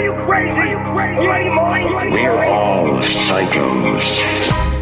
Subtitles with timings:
[0.00, 0.50] Are you crazy?
[0.50, 1.22] Are you crazy?
[1.22, 2.10] You ain't money.
[2.10, 4.18] We're all psychos.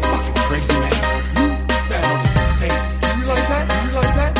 [0.01, 0.93] Fucking crazy man.
[1.35, 1.47] You
[1.89, 2.31] bet on it.
[2.55, 2.71] Hey,
[3.17, 3.65] you realize that?
[3.83, 4.31] You realize that?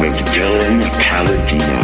[0.00, 1.80] With Dylan Paladino.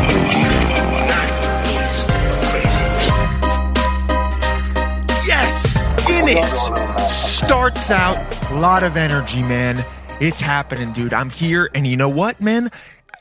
[5.27, 7.11] Yes, in it.
[7.11, 8.16] Starts out
[8.52, 9.84] a lot of energy, man.
[10.18, 11.12] It's happening, dude.
[11.12, 12.70] I'm here, and you know what, man?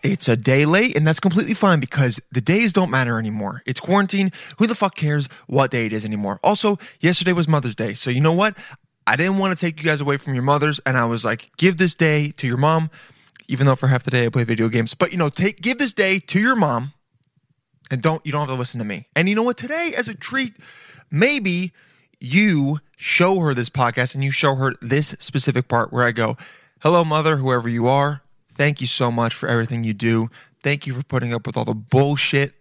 [0.04, 3.62] It's a day late, and that's completely fine because the days don't matter anymore.
[3.68, 4.32] It's quarantine.
[4.58, 6.40] Who the fuck cares what day it is anymore?
[6.44, 8.58] Also, yesterday was Mother's Day, so you know what?
[9.06, 11.52] I didn't want to take you guys away from your mothers, and I was like,
[11.58, 12.90] give this day to your mom,
[13.48, 14.94] even though for half the day I play video games.
[14.96, 16.94] But you know, take give this day to your mom,
[17.92, 19.08] and don't you don't have to listen to me.
[19.16, 19.58] And you know what?
[19.58, 20.56] Today, as a treat,
[21.12, 21.74] maybe
[22.20, 26.38] you show her this podcast and you show her this specific part where I go,
[26.80, 28.22] "Hello, mother, whoever you are.
[28.62, 30.30] Thank you so much for everything you do.
[30.62, 32.54] Thank you for putting up with all the bullshit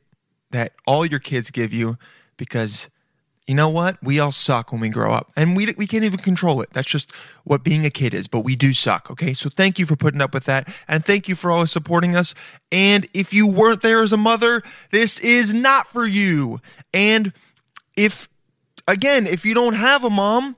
[0.50, 1.98] that all your kids give you
[2.38, 2.88] because."
[3.46, 3.98] You know what?
[4.02, 6.70] We all suck when we grow up, and we we can't even control it.
[6.72, 8.28] That's just what being a kid is.
[8.28, 9.10] But we do suck.
[9.10, 12.16] Okay, so thank you for putting up with that, and thank you for always supporting
[12.16, 12.34] us.
[12.72, 16.60] And if you weren't there as a mother, this is not for you.
[16.94, 17.34] And
[17.94, 18.26] if
[18.88, 20.56] again, if you don't have a mom,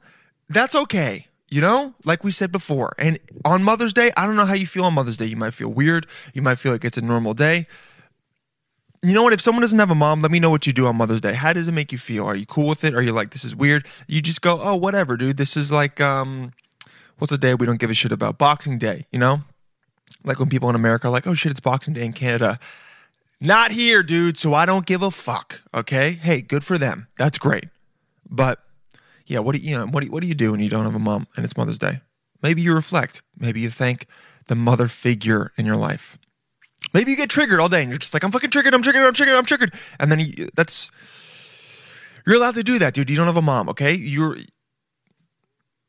[0.49, 1.27] that's okay.
[1.53, 2.95] You know, like we said before.
[2.97, 5.27] And on Mother's Day, I don't know how you feel on Mother's Day.
[5.27, 6.07] You might feel weird.
[6.33, 7.67] You might feel like it's a normal day.
[9.03, 9.35] You know what?
[9.35, 11.35] If someone doesn't have a mom, let me know what you do on Mother's Day.
[11.35, 12.25] How does it make you feel?
[12.25, 12.95] Are you cool with it?
[12.95, 13.87] Are you like, this is weird?
[14.07, 15.37] You just go, oh, whatever, dude.
[15.37, 16.53] This is like, um,
[17.19, 18.39] what's a day we don't give a shit about?
[18.39, 19.43] Boxing Day, you know?
[20.25, 22.59] Like when people in America are like, oh shit, it's Boxing Day in Canada.
[23.43, 24.39] Not here, dude.
[24.39, 25.61] So I don't give a fuck.
[25.75, 26.13] Okay.
[26.13, 27.09] Hey, good for them.
[27.19, 27.67] That's great.
[28.31, 28.59] But
[29.27, 30.85] yeah, what do you, you know, what do what do you do when you don't
[30.85, 32.01] have a mom and it's Mother's Day?
[32.43, 33.23] Maybe you reflect.
[33.39, 34.07] Maybe you thank
[34.49, 36.19] the mother figure in your life.
[36.93, 39.05] Maybe you get triggered all day and you're just like, I'm fucking triggered, I'm triggered,
[39.05, 39.75] I'm triggered, I'm triggered.
[40.01, 40.91] And then you, that's,
[42.27, 43.09] you're allowed to do that, dude.
[43.09, 43.95] You don't have a mom, okay?
[43.95, 44.37] You're,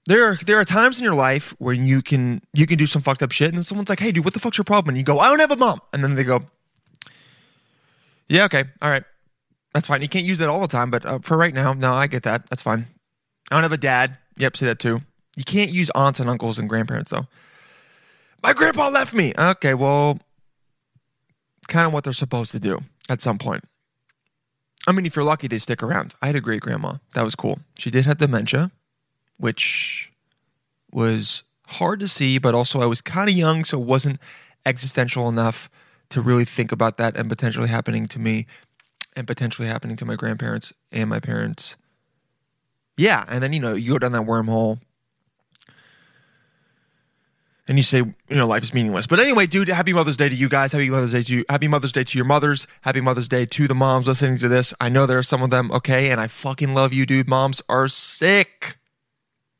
[0.06, 3.02] there are there are times in your life where you can you can do some
[3.02, 4.98] fucked up shit, and then someone's like, "Hey, dude, what the fuck's your problem?" And
[4.98, 6.42] you go, "I don't have a mom," and then they go,
[8.28, 9.04] "Yeah, okay, all right,
[9.74, 11.94] that's fine." You can't use that all the time, but uh, for right now, no,
[11.94, 12.50] I get that.
[12.50, 12.88] That's fine.
[13.52, 14.18] I don't have a dad.
[14.38, 15.02] Yep, say that too.
[15.36, 17.28] You can't use aunts and uncles and grandparents though.
[18.42, 19.34] My grandpa left me.
[19.38, 20.20] Okay, well,
[21.68, 23.64] kind of what they're supposed to do at some point.
[24.86, 26.14] I mean, if you're lucky, they stick around.
[26.22, 26.96] I had a great grandma.
[27.14, 27.60] That was cool.
[27.78, 28.72] She did have dementia,
[29.38, 30.12] which
[30.92, 34.20] was hard to see, but also I was kind of young, so it wasn't
[34.66, 35.70] existential enough
[36.10, 38.46] to really think about that and potentially happening to me
[39.16, 41.76] and potentially happening to my grandparents and my parents.
[42.98, 44.80] Yeah, and then you know, you go down that wormhole
[47.68, 49.08] and you say, you know, life is meaningless.
[49.08, 50.74] But anyway, dude, happy Mother's Day to you guys.
[50.74, 51.46] Happy Mother's Day to you.
[51.50, 52.68] Happy Mother's Day to your mothers.
[52.82, 54.74] Happy Mother's Day to the moms listening to this.
[54.82, 57.28] I know there are some of them, okay, and I fucking love you, dude.
[57.28, 58.78] Moms are sick.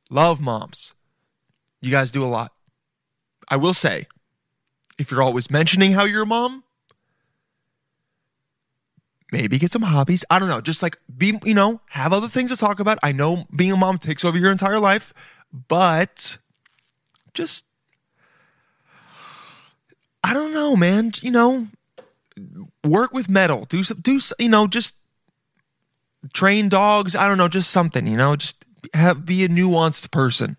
[0.10, 0.94] Love moms.
[1.82, 2.52] You guys do a lot.
[3.48, 4.08] I will say,
[5.00, 6.64] if you're always mentioning how you're a mom,
[9.34, 10.24] maybe get some hobbies.
[10.30, 10.62] I don't know.
[10.62, 13.00] Just like be, you know, have other things to talk about.
[13.04, 15.14] I know being a mom takes over your entire life,
[15.68, 16.38] but
[17.34, 17.66] just
[20.24, 21.12] I don't know, man.
[21.22, 21.68] You know,
[22.84, 23.66] work with metal.
[23.66, 24.96] Do some, do you know, just
[26.34, 27.16] train dogs.
[27.16, 28.06] I don't know, just something.
[28.06, 30.58] You know, just have be a nuanced person.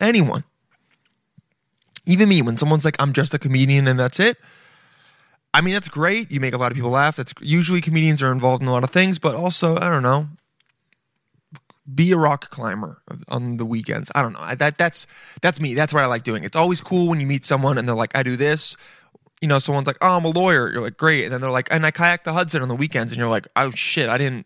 [0.00, 0.42] Anyone,
[2.04, 2.42] even me.
[2.42, 4.36] When someone's like, "I'm just a comedian and that's it."
[5.56, 6.30] I mean, that's great.
[6.30, 7.16] You make a lot of people laugh.
[7.16, 10.28] That's usually comedians are involved in a lot of things, but also I don't know.
[11.94, 14.12] Be a rock climber on the weekends.
[14.14, 14.54] I don't know.
[14.54, 15.06] That that's
[15.40, 15.72] that's me.
[15.72, 16.44] That's what I like doing.
[16.44, 18.76] It's always cool when you meet someone and they're like, "I do this."
[19.40, 21.68] You know, someone's like, "Oh, I'm a lawyer." You're like, "Great," and then they're like,
[21.70, 24.44] "And I kayak the Hudson on the weekends," and you're like, "Oh shit, I didn't."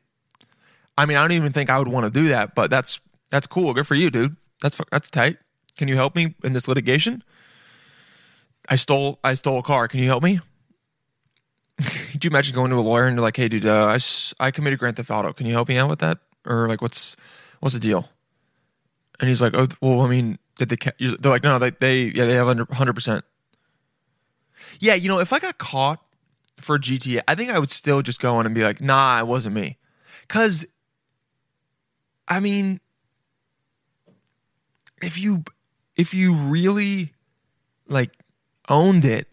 [0.97, 3.01] I mean, I don't even think I would want to do that, but that's
[3.31, 3.75] that's cool.
[3.75, 4.37] Good for you, dude.
[4.63, 5.39] That's that's tight.
[5.77, 7.25] Can you help me in this litigation?
[8.69, 9.89] I stole I stole a car.
[9.89, 10.39] Can you help me?
[12.13, 13.99] Could you imagine going to a lawyer and you're like, "Hey, dude, uh, I,
[14.45, 15.33] I committed grand theft auto.
[15.33, 17.17] Can you help me out with that?" Or like, "What's
[17.61, 18.09] what's the deal?"
[19.19, 20.93] And he's like, "Oh, well, I mean, did they?" Ca-?
[20.99, 23.25] They're like, "No, they, they yeah, they have under hundred percent."
[24.79, 26.01] Yeah, you know, if I got caught
[26.59, 29.27] for GTA, I think I would still just go in and be like, "Nah, it
[29.27, 29.79] wasn't me,"
[30.23, 30.67] because,
[32.29, 32.81] I mean,
[35.03, 35.45] if you
[35.97, 37.15] if you really
[37.87, 38.13] like
[38.69, 39.30] owned it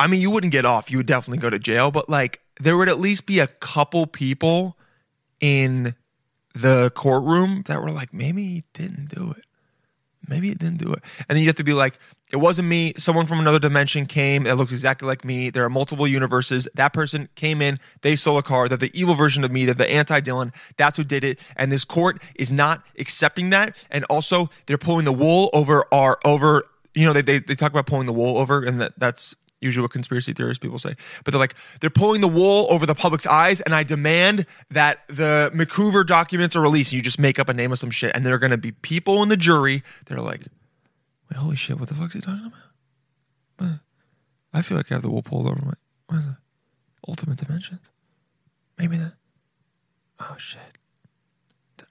[0.00, 0.90] I mean, you wouldn't get off.
[0.90, 4.06] You would definitely go to jail, but like there would at least be a couple
[4.06, 4.78] people
[5.40, 5.94] in
[6.54, 9.44] the courtroom that were like, maybe he didn't do it.
[10.26, 11.02] maybe it didn't do it.
[11.28, 11.98] And then you have to be like,
[12.32, 12.94] it wasn't me.
[12.96, 15.50] Someone from another dimension came that looks exactly like me.
[15.50, 16.66] There are multiple universes.
[16.74, 18.68] That person came in, they stole a car.
[18.68, 19.66] They're the evil version of me.
[19.66, 20.54] They're the anti Dylan.
[20.78, 21.40] That's who did it.
[21.56, 23.76] And this court is not accepting that.
[23.90, 26.64] And also, they're pulling the wool over our, over,
[26.94, 29.82] you know, they, they, they talk about pulling the wool over, and that, that's usually
[29.82, 30.94] what conspiracy theorists people say.
[31.24, 35.00] But they're like, they're pulling the wool over the public's eyes, and I demand that
[35.08, 36.92] the McHoover documents are released.
[36.92, 38.72] You just make up a name of some shit, and there are going to be
[38.72, 40.40] people in the jury that are like,
[41.30, 42.60] wait, holy shit, what the fuck fuck's he talking about?
[44.52, 45.72] I feel like I have the wool pulled over my
[46.08, 46.34] what is it?
[47.06, 47.88] ultimate dimensions.
[48.78, 49.14] Maybe that.
[50.18, 50.60] Oh shit.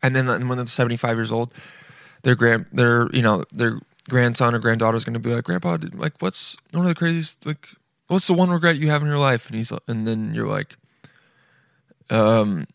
[0.04, 1.54] And then when they're 75 years old,
[2.24, 5.78] their grand, their you know their grandson or granddaughter is going to be like, Grandpa,
[5.78, 7.70] did, like what's one of the craziest like
[8.08, 9.48] what's the one regret you have in your life?
[9.48, 10.76] And he's and then you're like,
[12.10, 12.66] um,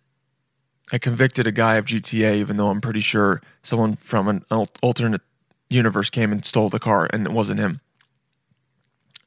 [0.92, 4.44] I convicted a guy of GTA, even though I'm pretty sure someone from an
[4.82, 5.22] alternate
[5.68, 7.80] universe came and stole the car, and it wasn't him.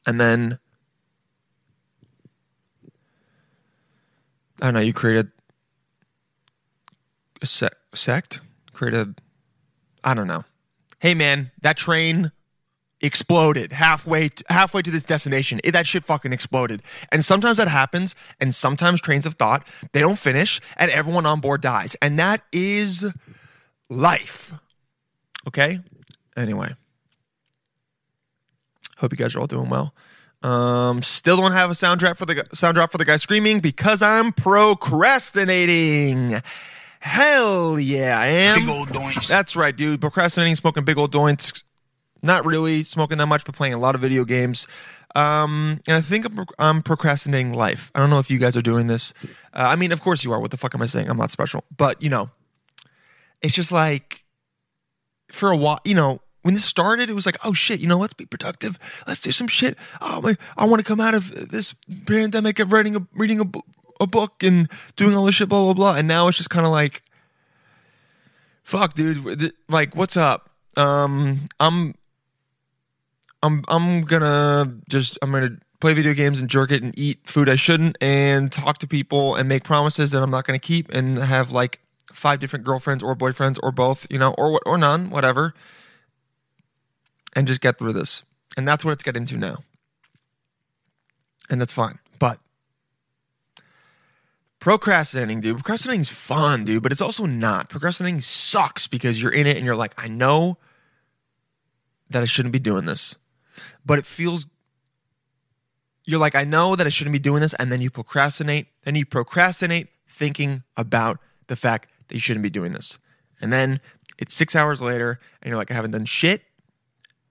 [0.06, 0.58] And then
[4.60, 4.80] I don't know.
[4.80, 5.30] You created
[7.42, 8.40] a se- sect,
[8.72, 9.20] created.
[10.02, 10.44] I don't know.
[11.00, 12.32] Hey man, that train
[13.00, 15.60] exploded halfway t- halfway to this destination.
[15.62, 16.82] It, that shit fucking exploded.
[17.12, 21.40] And sometimes that happens, and sometimes trains of thought they don't finish, and everyone on
[21.40, 23.12] board dies, and that is
[23.88, 24.52] life.
[25.46, 25.80] Okay.
[26.36, 26.74] Anyway,
[28.96, 29.94] hope you guys are all doing well.
[30.42, 34.32] Um, still don't have a soundtrack for the sound for the guy screaming because I'm
[34.32, 36.40] procrastinating.
[37.00, 38.60] Hell yeah, I am.
[38.60, 39.28] Big old doinks.
[39.28, 40.00] That's right, dude.
[40.00, 41.62] Procrastinating, smoking big old joints.
[42.22, 44.66] Not really smoking that much, but playing a lot of video games.
[45.14, 47.90] Um, and I think I'm, I'm procrastinating life.
[47.94, 49.14] I don't know if you guys are doing this.
[49.54, 50.40] Uh, I mean, of course you are.
[50.40, 51.08] What the fuck am I saying?
[51.08, 51.64] I'm not special.
[51.76, 52.30] But, you know,
[53.40, 54.24] it's just like
[55.30, 57.98] for a while, you know, when this started, it was like, oh shit, you know,
[57.98, 58.78] let's be productive.
[59.06, 59.76] Let's do some shit.
[60.00, 61.74] Oh my, I want to come out of this
[62.06, 63.44] pandemic of writing a reading a,
[64.00, 65.94] a book and doing all this shit, blah blah blah.
[65.94, 67.02] And now it's just kind of like,
[68.62, 69.52] fuck, dude.
[69.68, 70.50] Like, what's up?
[70.76, 71.94] Um, I'm,
[73.42, 77.48] I'm, I'm gonna just, I'm gonna play video games and jerk it and eat food
[77.48, 81.18] I shouldn't and talk to people and make promises that I'm not gonna keep and
[81.18, 81.80] have like
[82.12, 85.54] five different girlfriends or boyfriends or both, you know, or what or none, whatever,
[87.34, 88.24] and just get through this.
[88.56, 89.56] And that's what it's getting to now.
[91.50, 91.98] And that's fine.
[94.60, 97.68] Procrastinating, dude, procrastinating's fun, dude, but it's also not.
[97.68, 100.58] Procrastinating sucks because you're in it and you're like, I know
[102.10, 103.14] that I shouldn't be doing this.
[103.86, 104.46] But it feels
[106.08, 108.94] you're like, I know that I shouldn't be doing this, and then you procrastinate, then
[108.94, 111.18] you procrastinate thinking about
[111.48, 112.98] the fact that you shouldn't be doing this.
[113.42, 113.78] And then
[114.16, 116.40] it's six hours later, and you're like, I haven't done shit.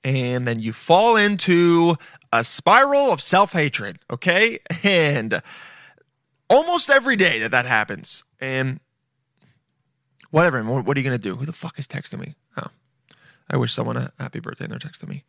[0.04, 1.96] And then you fall into
[2.32, 4.60] a spiral of self hatred, okay?
[4.84, 5.42] And
[6.50, 8.24] almost every day that that happens.
[8.40, 8.80] And
[10.32, 11.36] whatever, what are you going to do?
[11.36, 12.36] Who the fuck is texting me?
[12.58, 12.68] Oh,
[13.50, 15.24] I wish someone a happy birthday and they're texting me.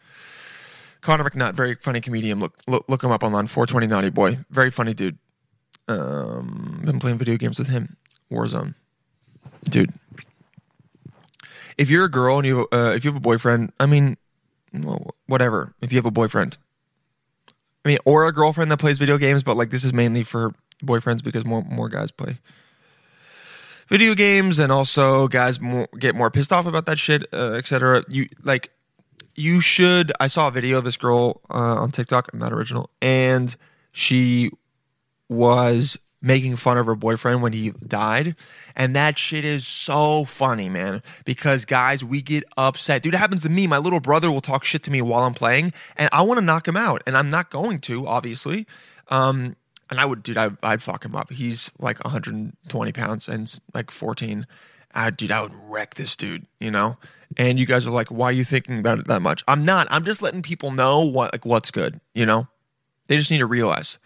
[1.01, 2.41] Connor McNutt, very funny comedian.
[2.41, 3.47] Look, look, look him up online.
[3.47, 5.19] 420 Naughty Boy, very funny dude.
[5.87, 7.97] Um, been playing video games with him.
[8.31, 8.75] Warzone,
[9.65, 9.93] dude.
[11.79, 14.17] If you're a girl and you uh, if you have a boyfriend, I mean,
[14.73, 15.75] well, whatever.
[15.81, 16.59] If you have a boyfriend,
[17.85, 20.53] I mean, or a girlfriend that plays video games, but like this is mainly for
[20.83, 22.39] boyfriends because more more guys play
[23.89, 28.05] video games, and also guys more, get more pissed off about that shit, uh, etc.
[28.11, 28.71] You like
[29.35, 30.13] you should.
[30.21, 33.55] I saw a video of this girl uh, on TikTok, I'm not original, and
[33.93, 34.51] she
[35.29, 38.35] was making fun of her boyfriend when he died.
[38.75, 41.01] And that shit is so funny, man.
[41.25, 43.03] Because guys, we get upset.
[43.03, 43.69] Dude, it happens to me.
[43.69, 46.45] My little brother will talk shit to me while I'm playing, and I want to
[46.45, 47.03] knock him out.
[47.07, 48.67] And I'm not going to, obviously.
[49.09, 49.57] Um,
[49.91, 51.31] and I would, dude, I, I'd fuck him up.
[51.31, 54.47] He's like 120 pounds and like 14.
[54.95, 56.97] I, dude, I would wreck this dude, you know?
[57.37, 59.45] And you guys are like, why are you thinking about it that much?
[59.47, 59.87] I'm not.
[59.91, 62.49] I'm just letting people know what like what's good, you know?
[63.07, 63.99] They just need to realize.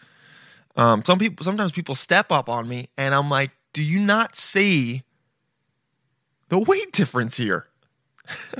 [0.76, 4.36] Um, some people sometimes people step up on me and I'm like, do you not
[4.36, 5.02] see
[6.48, 7.66] the weight difference here?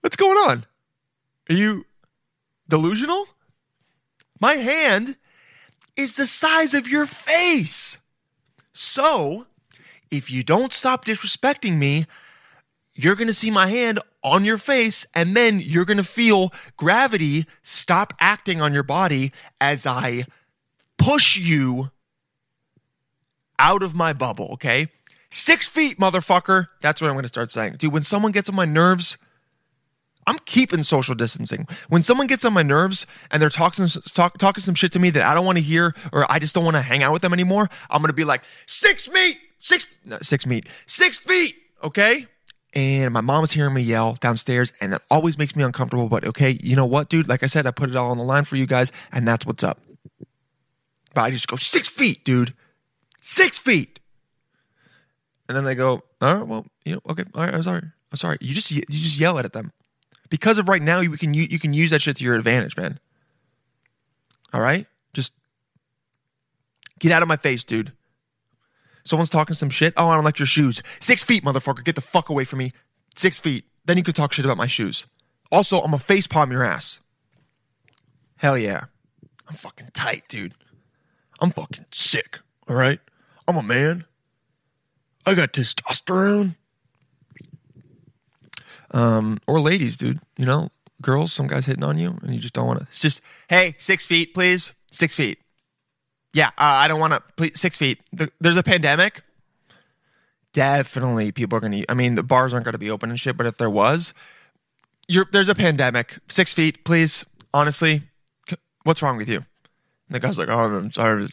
[0.00, 0.64] What's going on?
[1.50, 1.84] Are you
[2.68, 3.26] delusional?
[4.40, 5.16] My hand
[5.96, 7.98] is the size of your face.
[8.72, 9.46] So,
[10.10, 12.06] if you don't stop disrespecting me,
[12.94, 16.52] you're going to see my hand on your face and then you're going to feel
[16.76, 20.24] gravity stop acting on your body as I
[20.96, 21.90] push you
[23.58, 24.88] out of my bubble, okay?
[25.30, 26.68] Six feet, motherfucker.
[26.80, 27.76] That's what I'm going to start saying.
[27.78, 29.18] Dude, when someone gets on my nerves,
[30.28, 31.66] I'm keeping social distancing.
[31.88, 35.08] When someone gets on my nerves and they're talking talk, talking some shit to me
[35.08, 37.22] that I don't want to hear or I just don't want to hang out with
[37.22, 42.26] them anymore, I'm to be like, six feet, six, no, six feet, six feet, okay?
[42.74, 46.10] And my mom was hearing me yell downstairs, and that always makes me uncomfortable.
[46.10, 47.26] But okay, you know what, dude?
[47.26, 49.46] Like I said, I put it all on the line for you guys, and that's
[49.46, 49.80] what's up.
[51.14, 52.52] But I just go six feet, dude,
[53.22, 53.98] six feet.
[55.48, 57.82] And then they go, all right, well, you know, okay, all right, I'm sorry,
[58.12, 58.36] I'm sorry.
[58.42, 59.72] You just you just yell at them
[60.28, 61.00] because of right now.
[61.00, 62.98] You can you, can use that shit to your advantage, man.
[64.52, 65.32] All right, just
[66.98, 67.92] get out of my face, dude.
[69.04, 69.94] Someone's talking some shit.
[69.96, 70.82] Oh, I don't like your shoes.
[71.00, 71.82] Six feet, motherfucker.
[71.82, 72.72] Get the fuck away from me.
[73.16, 73.64] Six feet.
[73.86, 75.06] Then you could talk shit about my shoes.
[75.50, 77.00] Also, I'm a face palm your ass.
[78.36, 78.84] Hell yeah.
[79.48, 80.52] I'm fucking tight, dude.
[81.40, 82.40] I'm fucking sick.
[82.68, 83.00] All right.
[83.46, 84.04] I'm a man.
[85.24, 86.56] I got testosterone.
[88.92, 90.20] Um, or ladies, dude.
[90.36, 90.68] You know,
[91.02, 92.86] girls, some guys hitting on you, and you just don't want to.
[92.86, 94.72] It's just, hey, six feet, please.
[94.90, 95.38] Six feet.
[96.32, 97.50] Yeah, uh, I don't want to.
[97.54, 98.00] Six feet.
[98.12, 99.22] The, there's a pandemic.
[100.52, 101.84] Definitely, people are to.
[101.88, 103.36] I mean, the bars aren't to be open and shit.
[103.36, 104.14] But if there was,
[105.06, 106.18] you're, there's a pandemic.
[106.28, 107.24] Six feet, please.
[107.52, 108.02] Honestly,
[108.84, 109.36] what's wrong with you?
[109.36, 111.28] And the guy's like, "Oh, I'm sorry.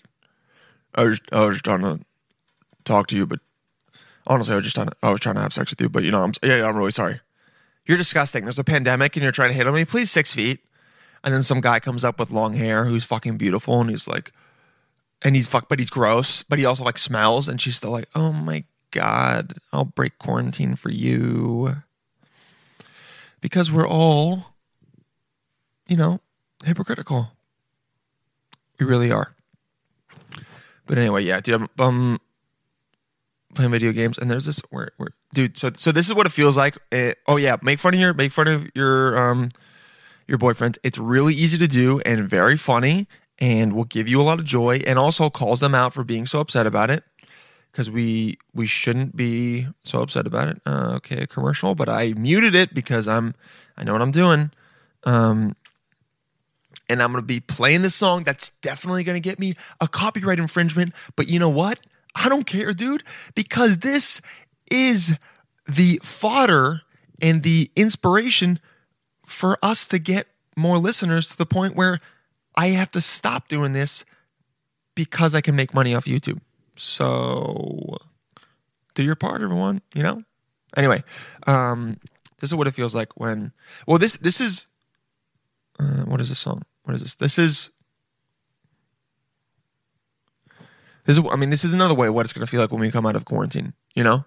[0.96, 2.00] I was, I was trying to
[2.84, 3.40] talk to you, but
[4.28, 5.90] honestly, I was just trying to, I was trying to have sex with you.
[5.90, 7.20] But you know, I'm yeah, I'm really sorry.
[7.86, 8.44] You're disgusting.
[8.44, 9.86] There's a pandemic, and you're trying to hit on me.
[9.86, 10.60] Please, six feet.
[11.24, 14.32] And then some guy comes up with long hair who's fucking beautiful, and he's like,
[15.24, 18.08] and he's fuck, but he's gross, but he also like smells, and she's still like,
[18.13, 21.75] oh my god, I'll break quarantine for you
[23.42, 24.56] because we're all,
[25.88, 26.22] you know,
[26.63, 27.32] hypocritical.
[28.80, 29.36] We really are.
[30.86, 32.22] But anyway, yeah, dude, I'm um,
[33.56, 35.58] playing video games, and there's this where, where, dude.
[35.58, 36.78] So, so this is what it feels like.
[36.92, 39.50] Eh, oh yeah, make fun of your, make fun of your, um,
[40.28, 40.80] your boyfriend.
[40.84, 43.08] It's really easy to do and very funny,
[43.40, 46.26] and will give you a lot of joy, and also calls them out for being
[46.26, 47.04] so upset about it.
[47.72, 50.62] Because we we shouldn't be so upset about it.
[50.66, 53.36] Uh, okay, commercial, but I muted it because I'm
[53.76, 54.52] I know what I'm doing.
[55.04, 55.56] Um,
[56.90, 60.94] and I'm to be playing this song that's definitely to get me a copyright infringement.
[61.16, 61.80] But you know what?
[62.16, 63.04] I don't care, dude,
[63.36, 64.22] because this
[64.72, 65.18] is
[65.68, 66.82] the fodder
[67.22, 68.60] and the inspiration
[69.26, 72.00] for us to get more listeners to the point where
[72.56, 74.06] I have to stop doing this
[74.96, 76.40] because I can make money off YouTube.
[76.78, 77.98] So
[78.94, 80.22] do your part, everyone, you know?
[80.78, 81.04] Anyway,
[81.48, 81.98] um,
[82.40, 83.52] this is what it feels like when
[83.88, 84.68] well this this is
[85.80, 86.64] uh, what is this song?
[86.84, 87.16] What is this?
[87.16, 87.72] This is
[91.06, 92.92] this is I mean this is another way what it's gonna feel like when we
[92.92, 93.74] come out of quarantine.
[93.96, 94.26] You know,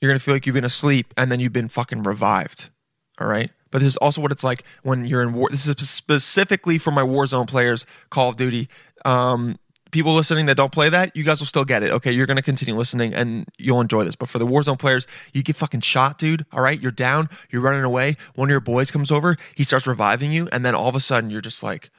[0.00, 2.70] you're gonna feel like you've been asleep and then you've been fucking revived.
[3.18, 5.48] All right, but this is also what it's like when you're in war.
[5.50, 8.68] This is specifically for my Warzone players, Call of Duty.
[9.04, 9.58] Um,
[9.90, 11.90] people listening that don't play that, you guys will still get it.
[11.90, 14.16] Okay, you're gonna continue listening and you'll enjoy this.
[14.16, 16.44] But for the Warzone players, you get fucking shot, dude.
[16.52, 18.16] All right, you're down, you're running away.
[18.34, 21.00] One of your boys comes over, he starts reviving you, and then all of a
[21.00, 21.90] sudden you're just like,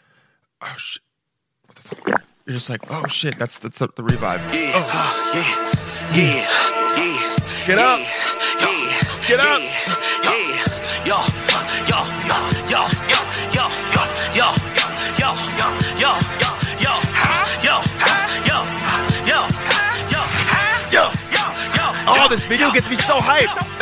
[0.62, 1.02] oh shit,
[1.66, 2.24] what the fuck?
[2.48, 4.40] You're just like, oh shit, that's that's the, the revive.
[4.56, 5.52] Yeah, Oh, uh, yeah,
[6.16, 6.48] yeah,
[6.96, 7.68] yeah.
[7.68, 8.00] Get up.
[8.00, 9.60] Yeah, Get up.
[10.24, 11.12] Yeah, yeah.
[11.12, 11.20] Yo,
[11.92, 12.00] yo,
[12.72, 12.88] yo, yo,
[13.52, 13.68] yo,
[14.32, 14.48] yo,
[15.20, 15.36] yo,
[17.60, 17.76] yo,
[18.48, 18.64] yo,
[19.28, 20.22] yo,
[20.88, 21.04] yo,
[21.76, 21.86] yo.
[22.08, 23.77] Oh, this video gets me so hyped.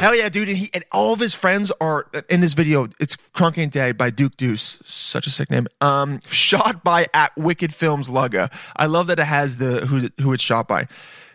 [0.00, 0.48] Hell yeah, dude!
[0.48, 2.88] And he and all of his friends are in this video.
[2.98, 5.66] It's Crunk Dead by Duke Deuce, such a sick name.
[5.82, 8.50] Um, shot by at Wicked Films Lugga.
[8.76, 10.86] I love that it has the who who it's shot by.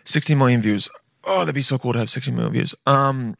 [0.04, 0.88] 16 million views.
[1.22, 2.74] Oh, that'd be so cool to have 16 million views.
[2.86, 3.36] Um,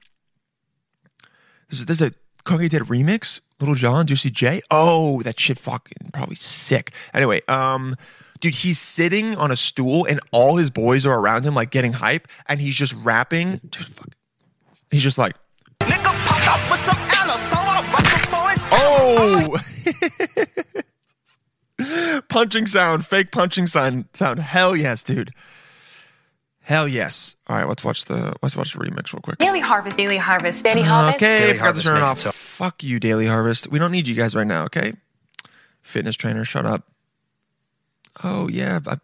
[1.71, 2.13] there's, a
[2.49, 3.41] Ain't Dead remix.
[3.61, 4.61] Lil Jon, Juicy J.
[4.71, 6.93] Oh, that shit fucking probably sick.
[7.13, 7.97] Anyway, um,
[8.39, 11.95] dude, he's sitting on a stool and all his boys are around him, like getting
[11.95, 13.57] hype, and he's just rapping.
[13.57, 14.16] Dude, fuck.
[14.97, 15.35] He's just like,
[15.81, 18.65] Nigga pop up with some Anna, so I rock before it's
[22.09, 24.39] Oh, punching sound, fake punching sound, sound.
[24.41, 25.33] Hell yes, dude.
[26.63, 27.37] Hell yes.
[27.47, 29.37] All right, let's watch the let's watch the remix real quick.
[29.37, 29.99] Daily Harvest.
[29.99, 30.65] Daily Harvest.
[30.65, 31.17] Daily Harvest.
[31.17, 32.19] Okay, Daily forgot to Harvest turn off.
[32.19, 33.71] so- Fuck you, Daily Harvest.
[33.71, 34.65] We don't need you guys right now.
[34.65, 34.95] Okay,
[35.83, 36.89] fitness trainer, shut up.
[38.25, 39.01] Oh yeah, but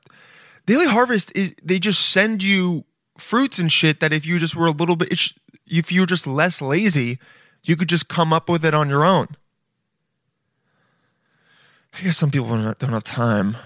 [0.64, 2.86] Daily Harvest is they just send you
[3.18, 5.34] fruits and shit that if you just were a little bit, it's-
[5.72, 7.18] if you were just less lazy,
[7.64, 9.26] you could just come up with it on your own.
[11.94, 13.56] I guess some people don't have time.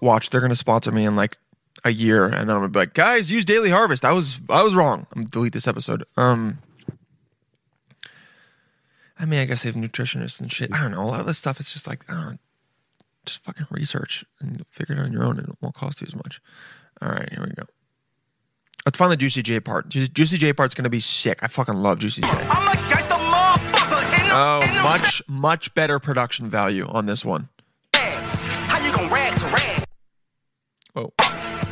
[0.00, 1.38] Watch, they're gonna sponsor me in like
[1.84, 4.04] a year, and then I'm gonna be like, guys, use Daily Harvest.
[4.04, 5.06] I was I was wrong.
[5.12, 6.04] I'm gonna delete this episode.
[6.16, 6.58] Um,
[9.18, 10.72] I mean, I guess they have nutritionists and shit.
[10.74, 11.02] I don't know.
[11.02, 12.38] A lot of this stuff, it's just like I don't know.
[13.24, 16.06] Just fucking research and figure it out on your own, and it won't cost you
[16.06, 16.40] as much.
[17.00, 17.64] All right, here we go.
[18.86, 19.88] Let's find the Juicy J part.
[19.88, 21.38] Ju- Juicy J part's gonna be sick.
[21.42, 22.28] I fucking love Juicy J.
[22.28, 22.36] I'm
[22.68, 27.24] a gangsta motherfucker in the, Oh, in the much much better production value on this
[27.24, 27.48] one.
[27.96, 28.14] rag.
[28.68, 29.84] How you gonna rag to rag?
[30.92, 31.12] Whoa.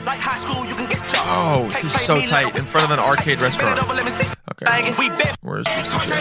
[0.06, 2.98] Like high school, you can get your Oh, this is so tight in front of
[2.98, 3.78] an arcade restaurant.
[3.78, 4.32] over, let me see.
[4.52, 4.64] Okay.
[4.64, 6.16] Banging, We been Where's Juicy J?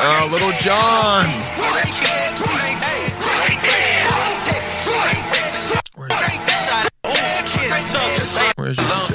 [0.00, 1.26] Oh, Lil Jon.
[8.56, 9.11] Where's Juicy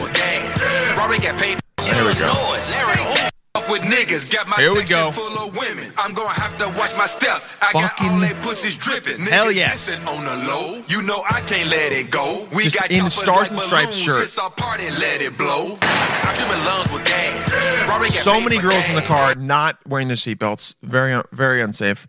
[1.35, 1.55] J?
[1.77, 2.31] There we go.
[3.69, 5.11] With niggas, got my Here we go.
[5.11, 5.91] full of women.
[5.97, 7.41] I'm gonna have to watch my step.
[7.61, 9.17] I got Fucking all they pussies dripping.
[9.17, 9.99] Niggas hell yes.
[10.07, 10.81] on the low.
[10.87, 12.47] You know I can't let it go.
[12.55, 14.23] We Just got in choppers Stars like and Stripes shirt.
[14.23, 15.77] It's our party, let it blow.
[15.81, 18.23] I'm dripping lungs with gas.
[18.23, 20.75] So many girls in the car not wearing their seatbelts.
[20.81, 22.07] Very, very unsafe.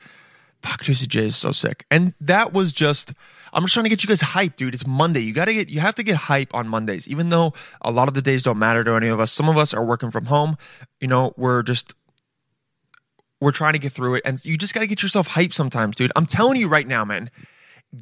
[0.62, 1.86] Fuck, Juicy J is so sick.
[1.90, 3.14] And that was just.
[3.52, 4.74] I'm just trying to get you guys hyped, dude.
[4.74, 5.20] It's Monday.
[5.20, 5.68] You gotta get.
[5.68, 7.52] You have to get hype on Mondays, even though
[7.82, 9.32] a lot of the days don't matter to any of us.
[9.32, 10.56] Some of us are working from home.
[11.00, 11.94] You know, we're just
[13.40, 15.96] we're trying to get through it, and you just got to get yourself hype sometimes,
[15.96, 16.12] dude.
[16.16, 17.30] I'm telling you right now, man.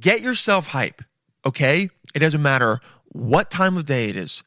[0.01, 1.03] Get yourself hype,
[1.45, 1.91] okay?
[2.15, 2.81] It doesn't matter
[3.13, 4.43] what time of day it is.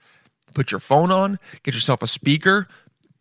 [0.54, 2.68] Put your phone on, get yourself a speaker,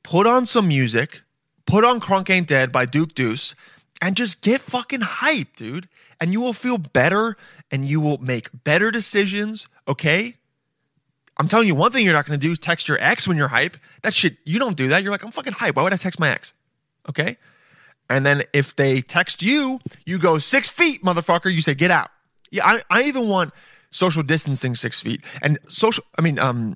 [0.03, 1.21] put on some music,
[1.67, 3.55] put on Crunk Ain't Dead by Duke Deuce,
[4.01, 5.89] and just get fucking hype, dude.
[6.21, 7.37] And you will feel better
[7.71, 10.35] and you will make better decisions, okay?
[11.39, 13.49] I'm telling you, one thing you're not gonna do is text your ex when you're
[13.49, 13.77] hype.
[14.03, 15.03] That shit, you don't do that.
[15.03, 15.77] You're like, I'm fucking hype.
[15.77, 16.53] Why would I text my ex?
[17.09, 17.37] Okay?
[18.11, 21.53] And then if they text you, you go six feet, motherfucker.
[21.53, 22.09] You say, get out.
[22.51, 23.53] Yeah, I, I even want
[23.91, 25.23] social distancing six feet.
[25.43, 26.75] And social, I mean, um,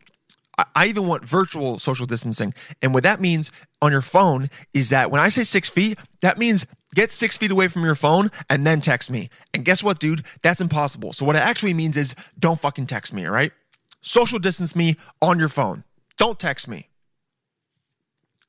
[0.59, 2.55] I- I even want virtual social distancing.
[2.83, 6.39] And what that means on your phone is that when I say six feet, that
[6.39, 9.31] means get six feet away from your phone and then text me.
[9.55, 10.25] And guess what, dude?
[10.43, 11.12] That's impossible.
[11.12, 13.53] So what it actually means is don't fucking text me, all right?
[14.01, 15.85] Social distance me on your phone.
[16.16, 16.88] Don't text me.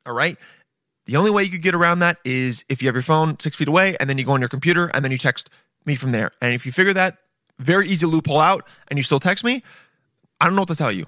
[0.06, 0.38] All right?
[1.06, 3.56] The only way you could get around that is if you have your phone six
[3.56, 5.50] feet away and then you go on your computer and then you text
[5.86, 6.32] me from there.
[6.41, 7.17] And if you figure that
[7.60, 9.63] very easy loophole out and you still text me,
[10.39, 11.06] I don't know what to tell you.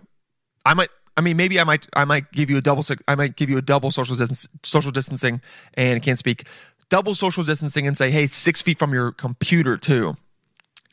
[0.65, 0.89] I might.
[1.17, 1.87] I mean, maybe I might.
[1.93, 2.83] I might give you a double.
[3.07, 5.41] I might give you a double social distance, social distancing,
[5.75, 6.45] and can't speak.
[6.89, 10.15] Double social distancing and say, hey, six feet from your computer too,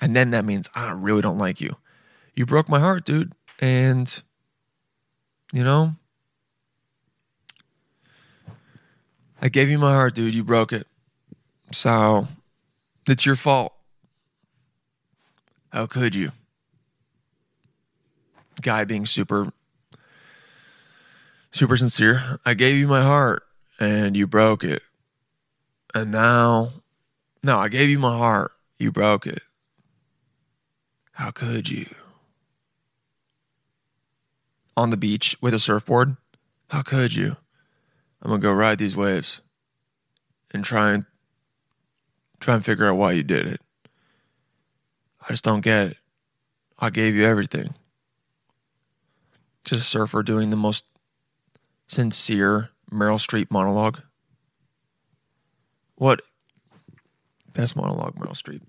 [0.00, 1.76] and then that means I really don't like you.
[2.34, 4.22] You broke my heart, dude, and
[5.52, 5.94] you know,
[9.40, 10.34] I gave you my heart, dude.
[10.34, 10.86] You broke it,
[11.72, 12.26] so
[13.08, 13.74] it's your fault.
[15.72, 16.32] How could you?
[18.62, 19.52] Guy being super
[21.52, 22.38] super sincere.
[22.44, 23.44] I gave you my heart
[23.78, 24.82] and you broke it.
[25.94, 26.70] And now,
[27.42, 28.52] no, I gave you my heart.
[28.78, 29.42] You broke it.
[31.12, 31.86] How could you?
[34.76, 36.16] On the beach with a surfboard?
[36.70, 37.36] How could you?
[38.22, 39.40] I'm to go ride these waves
[40.54, 41.04] and try and
[42.40, 43.60] try and figure out why you did it.
[45.22, 45.96] I just don't get it.
[46.78, 47.74] I gave you everything.
[49.64, 50.86] Just a surfer doing the most
[51.86, 54.00] sincere Meryl Streep monologue.
[56.02, 56.20] What
[57.54, 58.60] best monologue, Meryl Streep?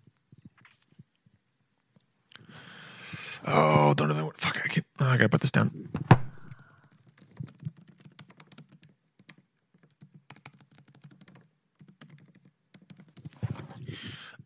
[3.48, 4.62] Oh, don't even fuck.
[4.63, 4.86] I can't.
[5.00, 5.89] oh, I gotta put this down.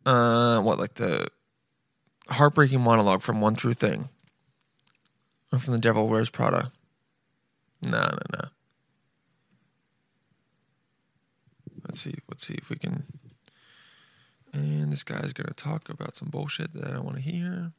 [0.06, 1.28] Uh, what like the
[2.30, 4.08] heartbreaking monologue from One True Thing,
[5.52, 6.71] or from The Devil Wears Prada?
[7.84, 8.57] No, no, no.
[11.97, 12.21] Let's see.
[12.29, 13.05] Let's see if we can.
[14.53, 17.71] And this guy's gonna talk about some bullshit that I don't want to hear.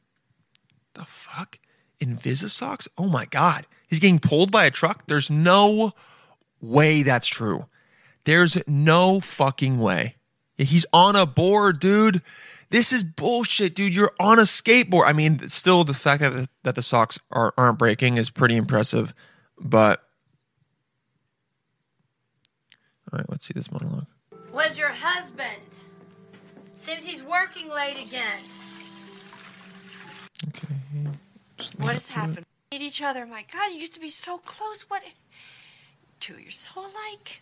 [0.95, 1.57] The fuck?
[2.01, 2.89] Invisisocks?
[2.97, 3.65] Oh my god.
[3.87, 5.07] He's getting pulled by a truck?
[5.07, 5.93] There's no
[6.59, 7.67] way that's true.
[8.25, 10.17] There's no fucking way.
[10.57, 12.21] He's on a board, dude.
[12.71, 13.95] This is bullshit, dude.
[13.95, 15.05] You're on a skateboard.
[15.05, 18.57] I mean, still the fact that the, that the socks are, aren't breaking is pretty
[18.57, 19.13] impressive,
[19.57, 20.03] but
[23.11, 24.05] all right, let's see this monologue.
[24.53, 25.47] Was your husband?
[26.75, 28.39] Seems he's working late again.
[30.47, 30.75] Okay.
[31.77, 32.15] What has to it.
[32.15, 32.45] happened?
[32.71, 33.25] Hate each other.
[33.25, 34.83] My God, you used to be so close.
[34.83, 35.01] What?
[36.19, 37.41] Two, you're so alike.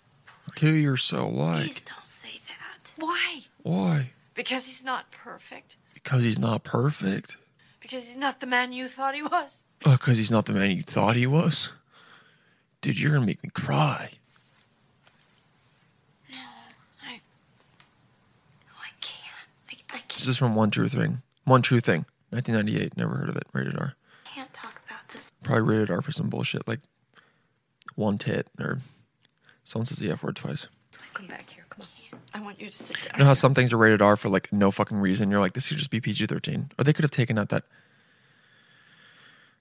[0.56, 1.66] Two you're so like.
[1.66, 2.94] Please don't say that.
[2.98, 3.42] Why?
[3.64, 4.12] Why?
[4.34, 5.78] Because he's not perfect.
[5.94, 7.38] Because he's not perfect.
[7.80, 9.64] Because he's not the man you thought he was.
[9.86, 11.70] Oh, because he's not the man you thought he was?
[12.82, 14.12] Dude, you're going to make me cry.
[17.04, 17.20] I.
[18.70, 19.50] Oh, I can't.
[19.70, 21.22] I, I can't, This is from One True Thing.
[21.46, 22.98] One True Thing, 1998.
[22.98, 23.44] Never heard of it.
[23.54, 23.94] Rated R.
[24.26, 25.32] can't talk about this.
[25.44, 26.80] Probably rated R for some bullshit like
[27.94, 28.80] one tit or
[29.64, 30.68] someone says the F word twice.
[31.14, 31.66] Come back here.
[31.70, 32.20] Come on.
[32.34, 33.12] I want you to sit down.
[33.14, 35.30] You know how some things are rated R for like no fucking reason?
[35.30, 36.72] You're like, this should just be PG 13.
[36.80, 37.64] Or they could have taken out that.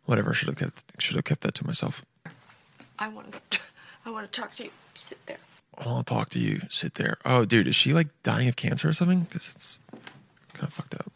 [0.06, 0.32] Whatever.
[0.32, 2.02] Should have kept, should have kept that to myself.
[2.98, 3.58] I want to.
[4.06, 4.70] I want to talk to you.
[4.94, 5.38] Sit there.
[5.76, 6.60] I want to talk to you.
[6.70, 7.18] Sit there.
[7.24, 9.20] Oh, dude, is she like dying of cancer or something?
[9.20, 9.80] Because it's
[10.56, 11.12] kind of fucked up.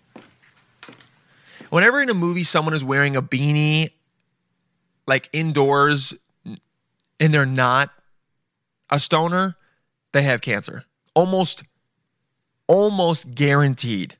[1.70, 3.90] Whenever in a movie someone is wearing a beanie,
[5.06, 6.14] like indoors,
[7.18, 7.90] and they're not
[8.90, 9.56] a stoner,
[10.12, 10.84] they have cancer.
[11.14, 11.62] Almost,
[12.66, 14.16] almost guaranteed.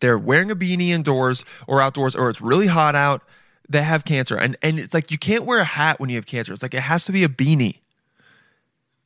[0.00, 3.22] They're wearing a beanie indoors or outdoors, or it's really hot out.
[3.68, 6.24] They have cancer, and and it's like you can't wear a hat when you have
[6.24, 6.54] cancer.
[6.54, 7.80] It's like it has to be a beanie.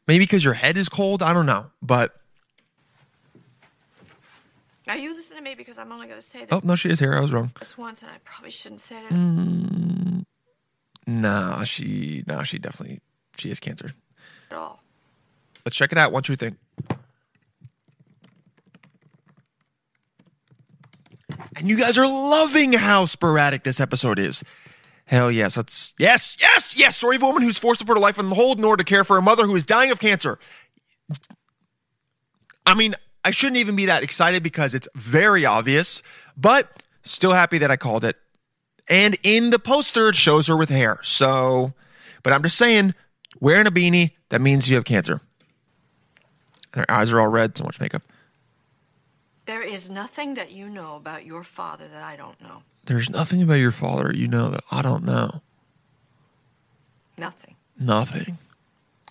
[0.07, 1.23] Maybe because your head is cold.
[1.23, 1.67] I don't know.
[1.81, 2.15] But
[4.87, 6.88] Now you listen to me because I'm only going to say this, oh no, she
[6.90, 7.14] is here.
[7.14, 7.53] I was wrong.
[7.59, 10.25] this once, and I probably shouldn't say it Mm.
[11.07, 13.01] Nah, she nah, she definitely
[13.37, 13.92] she has cancer.
[14.51, 14.83] at all.
[15.64, 16.12] Let's check it out.
[16.12, 16.57] One true thing.
[21.57, 24.42] And you guys are loving how sporadic this episode is.
[25.07, 26.97] Hell yes, let's yes, yes, yes.
[26.97, 28.88] Story of a woman who's forced to put her life on hold in order to
[28.88, 30.38] care for her mother who is dying of cancer.
[32.64, 36.03] I mean, I shouldn't even be that excited because it's very obvious,
[36.37, 38.17] but still happy that I called it.
[38.89, 40.99] And in the poster, it shows her with hair.
[41.03, 41.73] So,
[42.23, 42.95] but I'm just saying,
[43.41, 45.21] wearing a beanie, that means you have cancer.
[46.73, 48.03] And her eyes are all red, so much makeup.
[49.47, 52.63] There is nothing that you know about your father that I don't know.
[52.87, 55.43] There's nothing about your father you know that I don't know.
[57.17, 57.55] Nothing.
[57.79, 58.39] Nothing.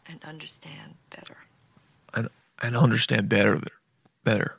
[0.09, 1.37] And understand better.
[2.13, 2.27] And
[2.61, 3.57] and understand better
[4.23, 4.57] better.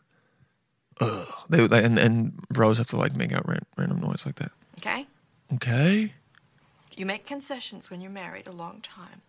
[1.01, 1.27] Ugh.
[1.49, 4.53] They, they and and bros have to like make out ran, random noise like that.
[4.79, 5.07] Okay?
[5.55, 6.13] Okay.
[6.97, 9.23] You make concessions when you're married a long time.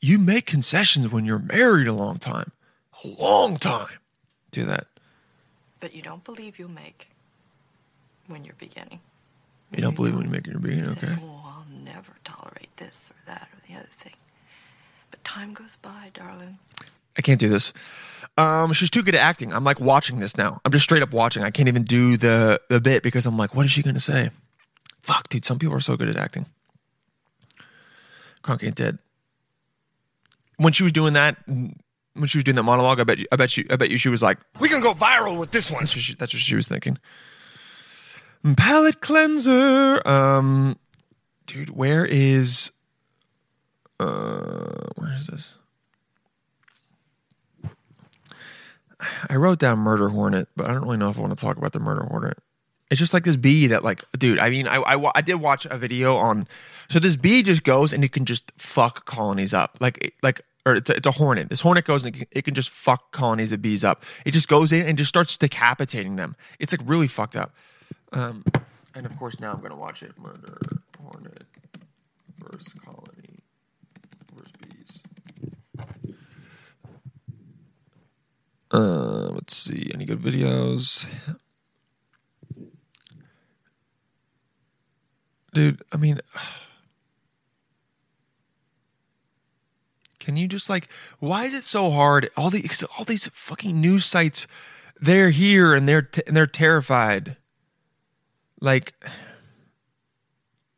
[0.00, 2.52] You make concessions when you're married a long time.
[3.04, 3.98] A long time.
[4.50, 4.86] Do that.
[5.80, 7.10] But you don't believe you'll make
[8.26, 9.00] when you're beginning.
[9.72, 11.16] You don't believe when you make your Say, okay?
[11.20, 14.12] oh, I'll never tolerate this or that or the other thing.
[15.10, 16.58] But time goes by, darling.
[17.16, 17.72] I can't do this.
[18.36, 19.52] Um, she's too good at acting.
[19.52, 20.58] I'm like watching this now.
[20.64, 21.44] I'm just straight up watching.
[21.44, 24.30] I can't even do the the bit because I'm like, what is she gonna say?
[25.02, 25.44] Fuck, dude.
[25.44, 26.46] Some people are so good at acting.
[28.42, 28.98] Crunk ain't dead.
[30.56, 33.36] When she was doing that, when she was doing that monologue, I bet you, I
[33.36, 35.82] bet you, I bet you, she was like, We gonna go viral with this one.
[35.82, 36.98] that's what she, that's what she was thinking.
[38.56, 40.06] Palate cleanser.
[40.06, 40.76] Um,
[41.46, 42.70] dude, where is?
[44.00, 45.54] Uh, where is this?
[49.34, 51.56] I wrote down murder hornet, but I don't really know if I want to talk
[51.56, 52.38] about the murder hornet.
[52.88, 54.38] It's just like this bee that, like, dude.
[54.38, 56.46] I mean, I, I I did watch a video on.
[56.88, 60.76] So this bee just goes and it can just fuck colonies up, like like or
[60.76, 61.48] it's a, it's a hornet.
[61.48, 64.04] This hornet goes and it can, it can just fuck colonies of bees up.
[64.24, 66.36] It just goes in and just starts decapitating them.
[66.60, 67.56] It's like really fucked up.
[68.12, 68.44] Um,
[68.94, 70.16] and of course now I'm gonna watch it.
[70.16, 70.60] Murder
[71.02, 71.42] hornet
[72.38, 73.40] versus colony
[74.32, 75.02] versus bees.
[78.74, 79.88] Uh, let's see.
[79.94, 81.06] Any good videos?
[85.52, 86.18] Dude, I mean,
[90.18, 90.88] can you just like,
[91.20, 92.28] why is it so hard?
[92.36, 94.48] All the all these fucking news sites,
[95.00, 97.36] they're here and they're and they're terrified.
[98.60, 98.94] Like,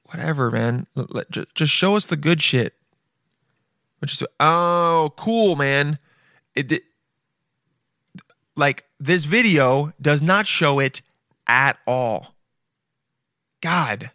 [0.05, 0.87] whatever, man.
[0.95, 2.75] Let, let- ju- just show us the good shit.
[4.01, 5.99] Which is, oh, cool, man.
[6.55, 6.83] It, it
[8.57, 11.03] like this video does not show it
[11.47, 12.35] at all.
[13.61, 14.11] God.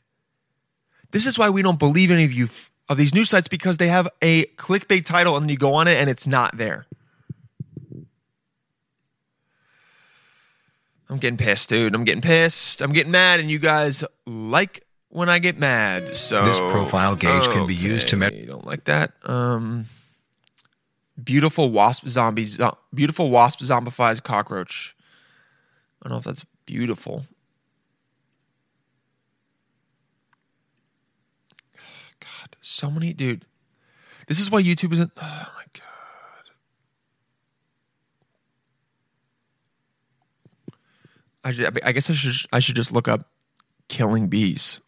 [1.11, 3.77] This is why we don't believe any of you f- of these news sites because
[3.77, 6.85] they have a clickbait title and then you go on it and it's not there.
[11.09, 11.93] I'm getting pissed, dude.
[11.93, 12.81] I'm getting pissed.
[12.81, 16.15] I'm getting mad, and you guys like when I get mad.
[16.15, 18.35] So This profile gauge can be used to measure.
[18.35, 19.11] You don't like that?
[19.25, 19.85] Um,
[21.23, 22.45] beautiful wasp zombie.
[22.45, 24.95] Zo- beautiful wasp zombifies cockroach.
[26.03, 27.25] I don't know if that's beautiful.
[32.19, 33.45] God, so many, dude.
[34.27, 35.11] This is why YouTube isn't.
[35.17, 35.85] Oh my god.
[41.43, 43.29] I, should, I guess I should I should just look up
[43.87, 44.79] killing bees.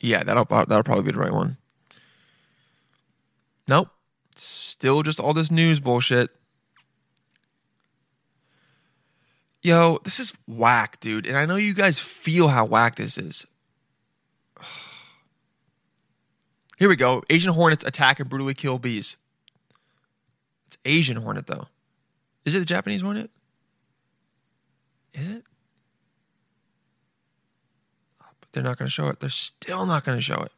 [0.00, 1.56] Yeah, that'll that'll probably be the right one.
[4.36, 6.30] Still just all this news bullshit.
[9.62, 11.26] Yo, this is whack, dude.
[11.26, 13.46] And I know you guys feel how whack this is.
[16.78, 17.22] Here we go.
[17.30, 19.16] Asian hornets attack and brutally kill bees.
[20.66, 21.68] It's Asian hornet, though.
[22.44, 23.30] Is it the Japanese hornet?
[25.14, 25.44] Is it?
[28.20, 29.20] Ah, but they're not going to show it.
[29.20, 30.52] They're still not going to show it.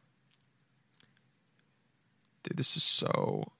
[2.43, 3.53] Dude, this is so.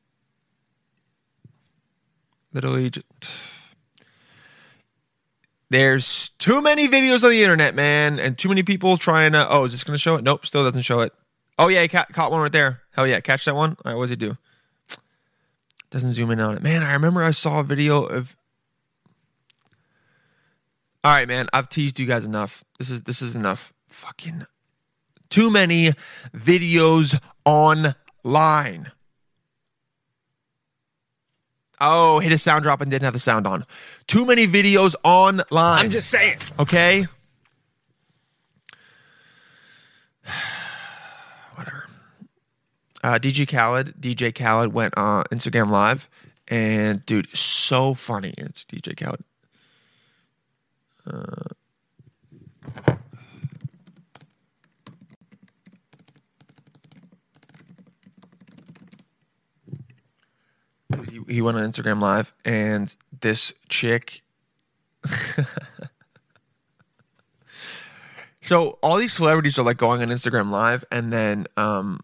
[2.57, 3.05] Literally just.
[5.69, 9.47] There's too many videos on the internet, man, and too many people trying to.
[9.47, 10.25] Oh, is this going to show it?
[10.25, 11.13] Nope, still doesn't show it.
[11.59, 12.81] Oh, yeah, he ca- caught one right there.
[12.93, 13.77] Hell yeah, catch that one.
[13.85, 14.39] All right, what does he do?
[15.91, 16.63] Doesn't zoom in on it.
[16.63, 18.35] Man, I remember I saw a video of.
[21.05, 22.65] All right, man, I've teased you guys enough.
[22.79, 23.75] This is this is enough.
[23.89, 24.47] Fucking
[25.29, 25.93] too many
[26.35, 28.93] videos online.
[31.81, 33.65] Oh, hit a sound drop and didn't have the sound on.
[34.07, 35.85] Too many videos online.
[35.85, 36.39] I'm just saying.
[36.59, 37.05] Okay.
[41.55, 41.87] Whatever.
[43.03, 46.09] Uh, DJ Khaled, DJ Khaled went on Instagram Live,
[46.49, 48.33] and dude, so funny.
[48.39, 49.23] It's DJ Khaled.
[51.07, 51.43] Uh,
[61.11, 64.23] he, he went on Instagram Live, and this chick.
[68.41, 72.01] so all these celebrities are like going on Instagram Live, and then um,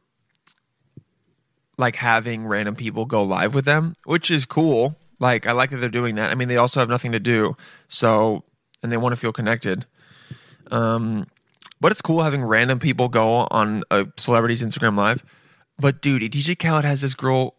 [1.79, 4.97] like having random people go live with them, which is cool.
[5.18, 6.31] Like I like that they're doing that.
[6.31, 7.57] I mean, they also have nothing to do,
[7.88, 8.45] so
[8.83, 9.87] and they want to feel connected.
[10.71, 11.27] Um,
[11.81, 15.25] but it's cool having random people go on a celebrity's Instagram live.
[15.79, 17.57] But dude, DJ Khaled has this girl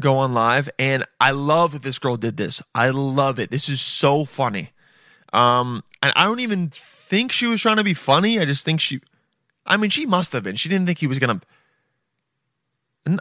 [0.00, 2.62] go on live, and I love that this girl did this.
[2.74, 3.50] I love it.
[3.50, 4.70] This is so funny.
[5.32, 8.38] Um, and I don't even think she was trying to be funny.
[8.38, 9.00] I just think she,
[9.66, 10.56] I mean, she must have been.
[10.56, 11.40] She didn't think he was gonna.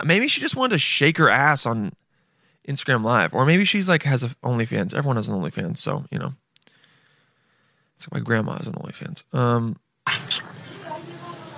[0.06, 1.94] Maybe she just wanted to shake her ass on
[2.68, 4.94] Instagram Live, or maybe she's like has a OnlyFans.
[4.94, 6.34] Everyone has an OnlyFans, so you know.
[7.96, 9.24] So my grandma has an OnlyFans.
[9.34, 9.78] Um.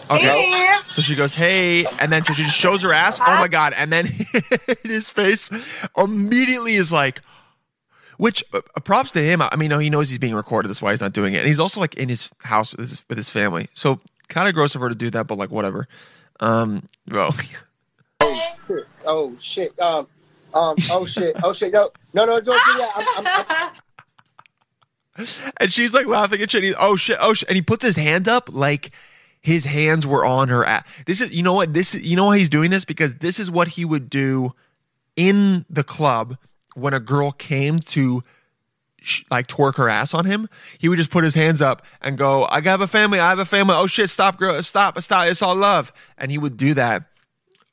[0.09, 0.51] Okay.
[0.85, 3.19] So she goes, "Hey," and then so she just shows her ass.
[3.19, 3.73] Oh my god!
[3.77, 4.07] And then
[4.83, 5.51] his face
[5.97, 7.21] immediately is like,
[8.17, 9.41] which uh, props to him.
[9.41, 10.69] I mean, no, he knows he's being recorded.
[10.69, 11.39] That's why he's not doing it.
[11.39, 13.67] And he's also like in his house with his, with his family.
[13.75, 15.87] So kind of gross of her to do that, but like whatever.
[16.39, 17.35] Um, well,
[18.21, 18.35] Oh
[18.67, 18.87] shit!
[19.05, 19.79] Oh shit!
[19.79, 20.07] Um,
[20.53, 21.35] um, oh shit!
[21.43, 21.71] Oh shit!
[21.73, 22.41] No, no, no!
[22.41, 22.91] Don't do that.
[22.95, 23.45] I'm, I'm,
[25.17, 25.25] I'm,
[25.59, 26.63] and she's like laughing at shit.
[26.63, 27.17] He's, oh shit!
[27.21, 27.47] Oh shit!
[27.49, 28.91] And he puts his hand up like
[29.41, 30.83] his hands were on her ass.
[31.05, 31.73] This is, you know what?
[31.73, 34.53] This is, you know why he's doing this because this is what he would do
[35.15, 36.37] in the club
[36.75, 38.23] when a girl came to
[39.01, 40.49] sh- like twerk her ass on him.
[40.77, 43.19] He would just put his hands up and go, "I have a family.
[43.19, 43.75] I have a family.
[43.77, 44.09] Oh shit!
[44.09, 44.61] Stop, girl!
[44.63, 44.99] Stop!
[45.01, 45.27] Stop!
[45.27, 47.05] It's all love." And he would do that,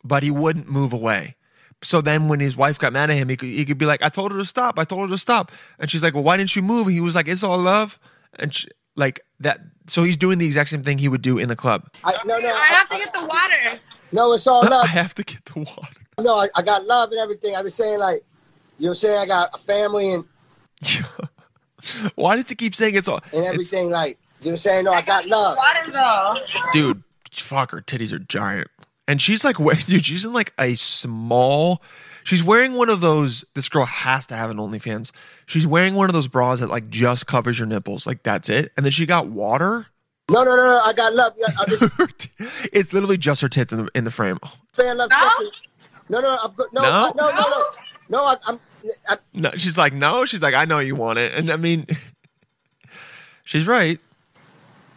[0.05, 1.37] but he wouldn't move away.
[1.83, 4.03] So then, when his wife got mad at him, he could, he could be like,
[4.03, 4.79] "I told her to stop.
[4.79, 7.15] I told her to stop," and she's like, "Well, why didn't you move?" He was
[7.15, 7.99] like, "It's all love,"
[8.39, 9.61] and she, like that.
[9.87, 11.89] So he's doing the exact same thing he would do in the club.
[12.05, 13.81] I, no, no, I have to get the water.
[14.13, 14.85] no, it's all love.
[14.85, 16.01] I have to get the water.
[16.19, 17.55] No, I, I got love and everything.
[17.55, 18.23] I was saying like,
[18.79, 20.25] you know, what I'm saying I got a family and
[22.15, 23.21] Why does he keep saying it's all?
[23.33, 23.91] and It's, everything.
[23.91, 25.57] Like, you know, what I'm saying no, I got love.
[25.57, 26.37] Water though.
[26.73, 28.69] dude, fuck her titties are giant,
[29.07, 31.83] and she's like, wait, dude, she's in like a small.
[32.25, 33.45] She's wearing one of those.
[33.55, 35.13] This girl has to have an OnlyFans.
[35.47, 38.73] She's wearing one of those bras that like just covers your nipples, like that's it.
[38.77, 39.87] And then she got water.
[40.29, 40.81] No, no, no, no.
[40.85, 41.35] I got love.
[41.39, 42.31] Yeah, I just
[42.73, 44.39] it's literally just her tits in the in the frame.
[44.73, 45.09] fan love.
[45.11, 45.49] No?
[46.09, 46.67] no, no, I'm good.
[46.73, 46.89] No, No?
[46.89, 47.65] I- no, no, no,
[48.09, 48.25] no.
[48.25, 48.61] I, I'm.
[49.09, 50.25] I, No, she's like, no.
[50.27, 51.87] She's like, I know you want it, and I mean,
[53.45, 53.99] she's right.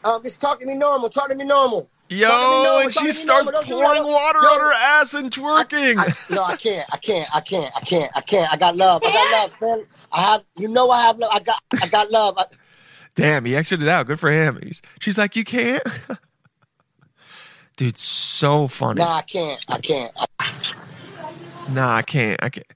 [0.04, 1.10] um, just talk to me normal.
[1.10, 1.90] Talk to me normal.
[2.10, 3.64] Yo, Talk to me normal, and she starts normal.
[3.64, 5.96] Pouring water Yo, on her ass and twerking.
[5.98, 6.86] I, no, I can't.
[6.92, 7.36] I can't.
[7.36, 7.72] I can't.
[7.76, 8.12] I can't.
[8.16, 8.52] I can't.
[8.52, 9.04] I got love.
[9.06, 9.86] I got love, man.
[10.12, 10.44] I have.
[10.58, 11.30] You know, I have love.
[11.32, 11.62] I got.
[11.84, 12.36] I got love.
[12.38, 12.46] I,
[13.14, 14.08] Damn, he exited out.
[14.08, 14.60] Good for him.
[14.64, 15.84] He's, she's like, you can't.
[17.78, 19.00] Dude, so funny.
[19.00, 19.64] nah, I can't.
[19.70, 20.12] I can't.
[21.72, 22.42] Nah, I can't.
[22.42, 22.68] I can't.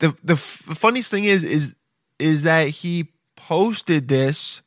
[0.00, 1.74] The the, f- the funniest thing is is
[2.18, 4.60] is that he posted this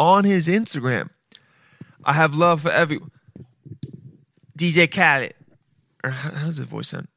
[0.00, 1.10] on his Instagram.
[2.04, 2.98] I have love for every
[4.56, 5.34] DJ Khaled.
[6.02, 7.08] Or how, how does his voice sound?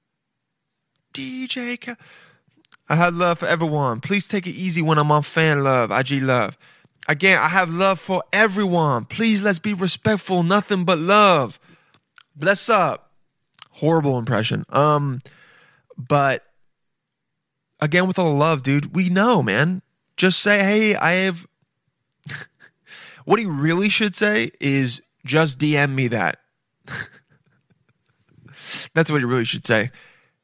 [1.13, 1.97] DJ Khaled.
[2.89, 4.01] I have love for everyone.
[4.01, 6.57] Please take it easy when I'm on fan love, IG love.
[7.07, 9.05] Again, I have love for everyone.
[9.05, 10.43] Please let's be respectful.
[10.43, 11.59] Nothing but love.
[12.35, 13.11] Bless up.
[13.71, 14.65] Horrible impression.
[14.69, 15.19] Um,
[15.97, 16.45] but
[17.79, 19.81] again, with all the love, dude, we know, man.
[20.17, 21.47] Just say, hey, I have.
[23.25, 26.39] what he really should say is just DM me that.
[28.93, 29.91] That's what he really should say.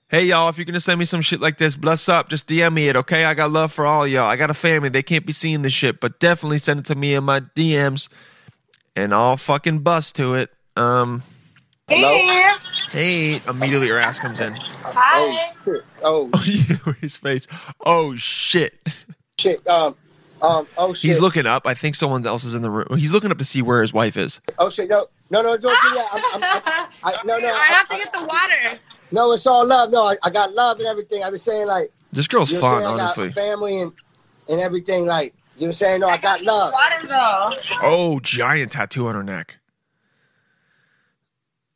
[0.08, 2.30] Hey y'all, if you're gonna send me some shit like this, bless up.
[2.30, 3.26] Just DM me it, okay?
[3.26, 4.28] I got love for all y'all.
[4.28, 4.90] I got a family.
[4.90, 8.08] They can't be seeing this shit, but definitely send it to me in my DMs,
[8.96, 10.52] and I'll fucking bust to it.
[10.76, 11.24] Um,
[11.88, 12.18] Hello?
[12.92, 14.56] hey, immediately your ass comes in.
[14.86, 15.84] Oh shit.
[16.04, 16.30] Oh
[17.02, 17.48] His face.
[17.84, 18.74] Oh shit.
[19.40, 19.68] shit.
[19.68, 19.96] Um.
[20.46, 20.68] Um.
[20.78, 21.10] Oh shit.
[21.10, 21.66] He's looking up.
[21.66, 22.86] I think someone else is in the room.
[22.98, 24.40] He's looking up to see where his wife is.
[24.60, 24.90] Oh shit.
[24.90, 25.08] No.
[25.32, 25.42] No.
[25.42, 25.58] No.
[25.58, 26.08] Don't do that.
[26.14, 27.38] I'm, I'm, I, I, no.
[27.38, 27.48] No.
[27.48, 28.80] I have to get the water.
[29.12, 29.32] No.
[29.32, 29.90] It's all love.
[29.92, 30.04] No.
[30.04, 31.24] I, I got love and everything.
[31.24, 31.92] I was saying like.
[32.12, 32.90] This girl's you know fun, I'm?
[32.90, 33.28] I honestly.
[33.30, 33.92] got family and
[34.50, 35.06] and everything.
[35.06, 36.00] Like you know what I'm saying.
[36.02, 36.08] No.
[36.08, 36.74] I got love.
[36.74, 37.54] Water though.
[37.82, 39.58] Oh, giant tattoo on her neck.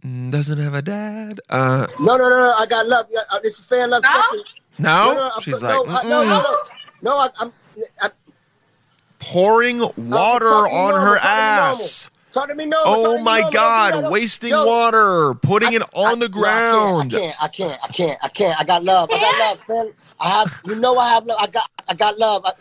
[0.06, 1.42] Mm, Doesn't have a dad.
[1.50, 2.18] Uh, No.
[2.18, 2.30] No.
[2.30, 2.40] No.
[2.40, 2.54] No.
[2.58, 3.08] I got love.
[3.12, 4.04] Yeah, uh, This is fan love.
[4.04, 4.10] No?
[4.10, 4.44] session.
[4.80, 5.14] no.
[5.14, 6.58] no, I'm- She's no, like I- no, no, "Mm-mm."
[7.04, 7.18] no, no.
[7.18, 7.54] I, I'm.
[8.02, 8.10] I,
[9.20, 12.10] pouring water on normal, her talking ass.
[12.32, 12.82] To me normal.
[12.86, 13.52] Oh my normal.
[13.52, 13.94] God!
[13.94, 14.02] that.
[14.02, 17.14] Don't- Wasting Yo, water, putting it I- on the no, ground.
[17.14, 18.60] I can't, I can't, I can't, I can't.
[18.60, 19.10] I got love.
[19.12, 19.94] I got love, man.
[20.20, 21.38] I have, you know, I have love.
[21.42, 22.44] I got, I got love.
[22.46, 22.52] I,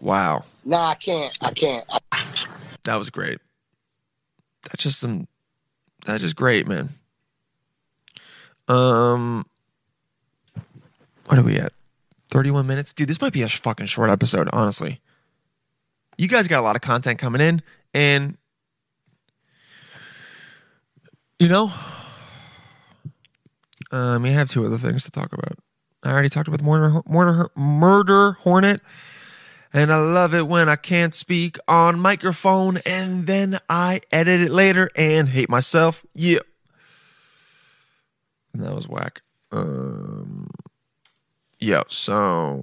[0.00, 1.84] Wow, nah, I can't, I can't.
[2.12, 2.22] I,
[2.84, 3.38] that was great.
[4.64, 5.26] That's just some.
[6.04, 6.90] That's just great, man.
[8.68, 9.44] Um,
[11.26, 11.72] what are we at?
[12.28, 13.08] Thirty-one minutes, dude.
[13.08, 15.00] This might be a fucking short episode, honestly.
[16.16, 18.36] You guys got a lot of content coming in, and
[21.38, 21.72] you know,
[23.90, 25.58] um, we have two other things to talk about.
[26.02, 28.80] I already talked about murder, murder, murder hornet,
[29.72, 34.50] and I love it when I can't speak on microphone and then I edit it
[34.50, 36.04] later and hate myself.
[36.14, 36.40] Yeah,
[38.52, 39.22] and that was whack.
[39.50, 40.48] Um,
[41.58, 42.62] yeah, so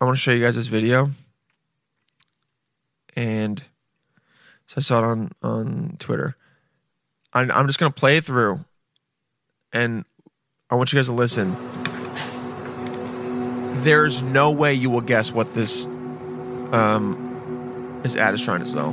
[0.00, 1.10] I want to show you guys this video,
[3.18, 3.60] and
[4.68, 6.36] so I saw it on on Twitter.
[7.32, 8.64] I'm, I'm just gonna play it through,
[9.72, 10.04] and
[10.70, 11.52] I want you guys to listen.
[13.82, 15.86] There's no way you will guess what this
[16.72, 18.92] um this ad is trying to sell.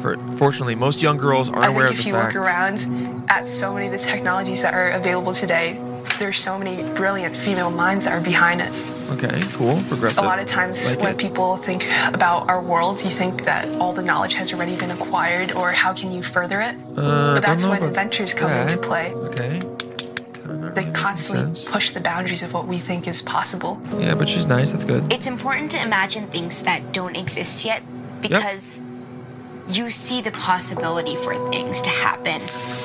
[0.00, 2.34] For fortunately, most young girls aren't I aware think of if you fact.
[2.34, 2.86] look around
[3.28, 5.74] at so many of the technologies that are available today,
[6.20, 8.70] there's so many brilliant female minds that are behind it.
[9.10, 10.22] Okay, cool, progressive.
[10.22, 11.18] A lot of times Like when it.
[11.18, 15.50] people think about our worlds, you think that all the knowledge has already been acquired
[15.52, 16.76] or how can you further it?
[16.96, 18.70] Uh, but that's when about inventors come that.
[18.70, 19.12] into play.
[19.14, 19.58] Okay.
[20.74, 23.80] They constantly push the boundaries of what we think is possible.
[23.98, 24.70] Yeah, but she's nice.
[24.72, 25.10] That's good.
[25.12, 27.82] It's important to imagine things that don't exist yet
[28.20, 28.80] because
[29.68, 32.40] you see the possibility for things to happen.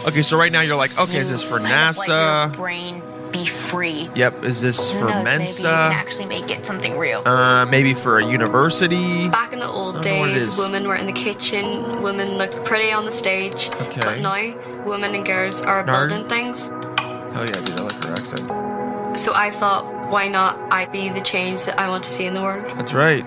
[0.08, 2.56] Okay, so right now you're like, okay, is this for Kind of let your NASA?
[2.56, 3.02] brain
[3.38, 4.10] be free.
[4.16, 4.44] Yep.
[4.44, 5.26] Is this Who for knows?
[5.26, 7.28] Maybe you can actually make it something real.
[7.28, 9.30] Uh, maybe for a university.
[9.30, 12.02] Back in the old I don't know what it days, women were in the kitchen,
[12.02, 13.70] women looked pretty on the stage.
[13.82, 14.02] Okay.
[14.02, 16.10] But now, women and girls are Nerd.
[16.10, 16.70] building things.
[16.70, 19.18] Hell yeah, dude, I like her accent.
[19.18, 22.34] So I thought, why not I be the change that I want to see in
[22.34, 22.64] the world?
[22.78, 23.26] That's right.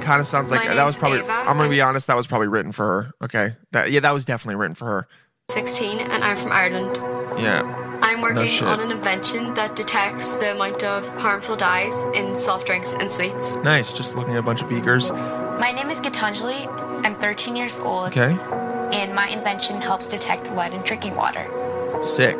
[0.00, 1.18] Kind of sounds like My that was probably.
[1.18, 1.32] Ava.
[1.32, 2.06] I'm gonna be honest.
[2.06, 3.12] That was probably written for her.
[3.24, 3.56] Okay.
[3.72, 5.08] That yeah, that was definitely written for her.
[5.50, 6.96] 16 and I'm from Ireland.
[7.40, 7.85] Yeah.
[8.02, 8.66] I'm working shit.
[8.66, 13.56] on an invention that detects the amount of harmful dyes in soft drinks and sweets.
[13.56, 13.92] Nice.
[13.92, 15.10] Just looking at a bunch of beakers.
[15.12, 16.68] My name is Gitanjali.
[17.04, 18.08] I'm 13 years old.
[18.08, 18.36] Okay.
[18.92, 21.46] And my invention helps detect lead in drinking water.
[22.04, 22.36] Sick.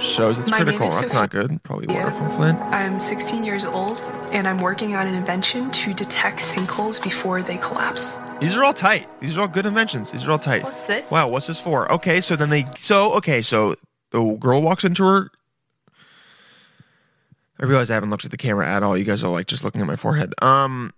[0.00, 0.86] Shows it's My critical.
[0.88, 1.14] That's Sophia.
[1.20, 1.62] not good.
[1.64, 2.58] Probably water from Flint.
[2.60, 4.00] I'm 16 years old
[4.32, 8.20] and I'm working on an invention to detect sinkholes before they collapse.
[8.40, 9.08] These are all tight.
[9.20, 10.12] These are all good inventions.
[10.12, 10.62] These are all tight.
[10.62, 11.10] What's this?
[11.10, 11.90] Wow, what's this for?
[11.92, 13.74] Okay, so then they so okay, so
[14.10, 15.30] the girl walks into her
[17.60, 18.96] I realize I haven't looked at the camera at all.
[18.96, 20.34] You guys are like just looking at my forehead.
[20.42, 20.92] Um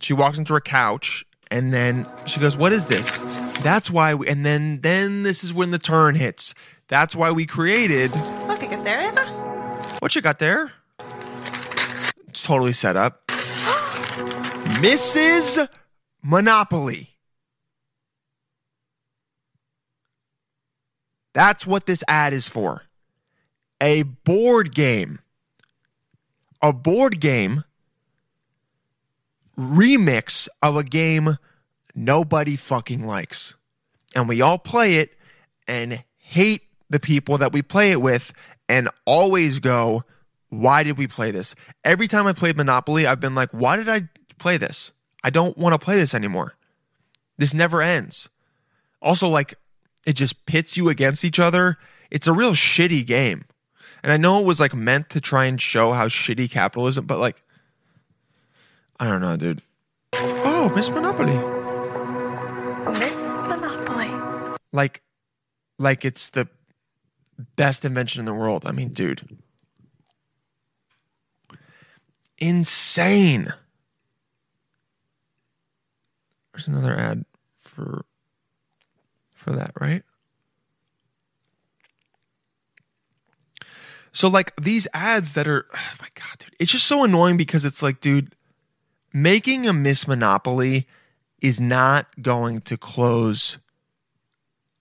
[0.00, 3.20] she walks into her couch and then she goes, "What is this?"
[3.62, 6.54] That's why we, and then then this is when the turn hits.
[6.88, 9.24] That's why we created What you got there, Eva?
[10.00, 10.72] what you got there?
[12.28, 13.26] It's totally set up.
[14.80, 15.68] Mrs.
[16.24, 17.10] Monopoly.
[21.34, 22.82] That's what this ad is for.
[23.80, 25.18] A board game.
[26.62, 27.64] A board game
[29.58, 31.36] remix of a game
[31.94, 33.54] nobody fucking likes.
[34.16, 35.12] And we all play it
[35.68, 38.32] and hate the people that we play it with
[38.68, 40.04] and always go,
[40.48, 41.54] why did we play this?
[41.84, 44.08] Every time I played Monopoly, I've been like, why did I
[44.38, 44.92] play this?
[45.24, 46.54] I don't want to play this anymore.
[47.38, 48.28] This never ends.
[49.00, 49.54] Also, like,
[50.06, 51.78] it just pits you against each other.
[52.10, 53.46] It's a real shitty game.
[54.02, 57.18] And I know it was like meant to try and show how shitty capitalism, but
[57.18, 57.42] like,
[59.00, 59.62] I don't know, dude.
[60.12, 61.32] Oh, Miss Monopoly.
[62.98, 64.58] Miss Monopoly.
[64.72, 65.00] Like,
[65.78, 66.48] like it's the
[67.56, 68.64] best invention in the world.
[68.66, 69.38] I mean, dude.
[72.38, 73.54] Insane.
[76.54, 77.24] There's another ad
[77.56, 78.04] for
[79.32, 80.04] for that, right?
[84.12, 86.54] So like these ads that are oh my god, dude.
[86.60, 88.36] It's just so annoying because it's like, dude,
[89.12, 90.86] making a Miss Monopoly
[91.42, 93.58] is not going to close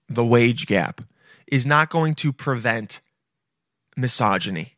[0.07, 1.01] the wage gap.
[1.47, 3.01] Is not going to prevent
[3.97, 4.75] misogyny.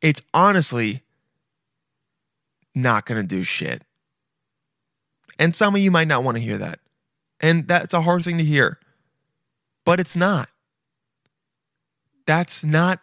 [0.00, 1.02] It's honestly
[2.74, 3.85] not going to do shit.
[5.38, 6.78] And some of you might not want to hear that.
[7.40, 8.78] And that's a hard thing to hear.
[9.84, 10.48] But it's not.
[12.26, 13.00] That's not.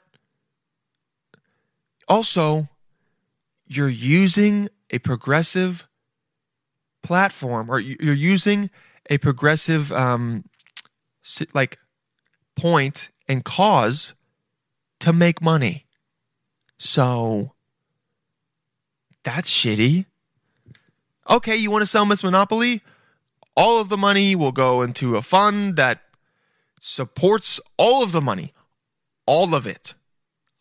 [2.08, 2.68] Also,
[3.68, 5.88] you're using a progressive
[7.02, 8.70] platform or you- you're using
[9.10, 10.46] a progressive um
[11.54, 11.78] like
[12.56, 14.14] point and cause
[15.00, 15.86] to make money.
[16.78, 17.56] So
[19.24, 20.06] that's shitty.
[21.30, 22.82] Okay, you want to sell Miss Monopoly?
[23.56, 26.02] All of the money will go into a fund that
[26.82, 28.52] supports all of the money.
[29.26, 29.94] All of it.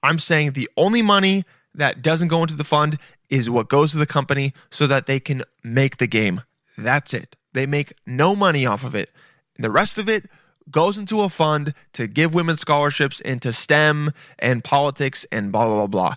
[0.02, 1.44] I'm saying the only money
[1.74, 2.98] that doesn't go into the fund
[3.28, 6.42] is what goes to the company so that they can make the game.
[6.78, 7.34] That's it.
[7.54, 9.10] They make no money off of it.
[9.58, 10.28] The rest of it
[10.70, 15.86] goes into a fund to give women scholarships into STEM and politics and blah, blah,
[15.86, 16.14] blah, blah.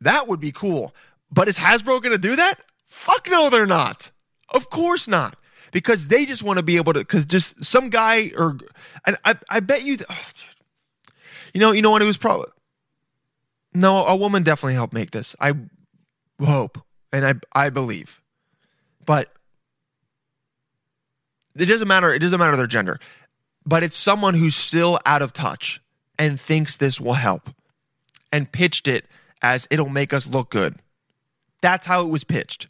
[0.00, 0.94] That would be cool.
[1.30, 2.54] But is Hasbro going to do that?
[2.92, 4.10] Fuck no, they're not.
[4.50, 5.36] Of course not.
[5.72, 8.58] Because they just want to be able to, because just some guy or,
[9.06, 10.26] and I, I bet you, oh,
[11.54, 12.02] you know, you know what?
[12.02, 12.50] It was probably,
[13.72, 15.34] no, a woman definitely helped make this.
[15.40, 15.54] I
[16.38, 16.78] hope
[17.12, 17.34] and I,
[17.66, 18.22] I believe.
[19.04, 19.32] But
[21.56, 22.12] it doesn't matter.
[22.12, 23.00] It doesn't matter their gender.
[23.64, 25.80] But it's someone who's still out of touch
[26.18, 27.48] and thinks this will help
[28.30, 29.06] and pitched it
[29.40, 30.76] as it'll make us look good.
[31.62, 32.68] That's how it was pitched.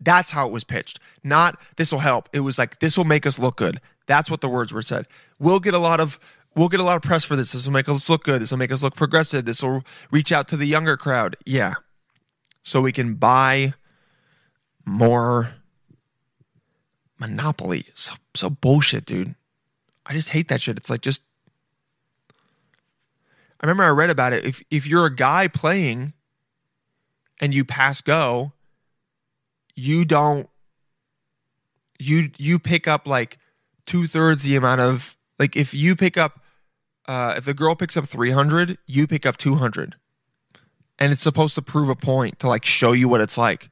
[0.00, 1.00] That's how it was pitched.
[1.24, 2.28] Not this will help.
[2.32, 3.80] It was like this will make us look good.
[4.06, 5.06] That's what the words were said.
[5.38, 6.18] We'll get a lot of
[6.54, 7.52] we'll get a lot of press for this.
[7.52, 8.40] This will make us look good.
[8.40, 9.44] This will make us look progressive.
[9.44, 11.36] This will reach out to the younger crowd.
[11.44, 11.74] Yeah.
[12.62, 13.74] So we can buy
[14.84, 15.54] more
[17.18, 17.84] Monopoly.
[17.94, 19.34] So so bullshit, dude.
[20.06, 20.76] I just hate that shit.
[20.76, 21.22] It's like just
[23.60, 24.44] I remember I read about it.
[24.44, 26.12] If if you're a guy playing
[27.40, 28.52] and you pass go,
[29.78, 30.50] you don't
[31.98, 33.38] you you pick up like
[33.86, 36.40] two thirds the amount of like if you pick up
[37.06, 39.94] uh if the girl picks up 300 you pick up 200
[40.98, 43.70] and it's supposed to prove a point to like show you what it's like.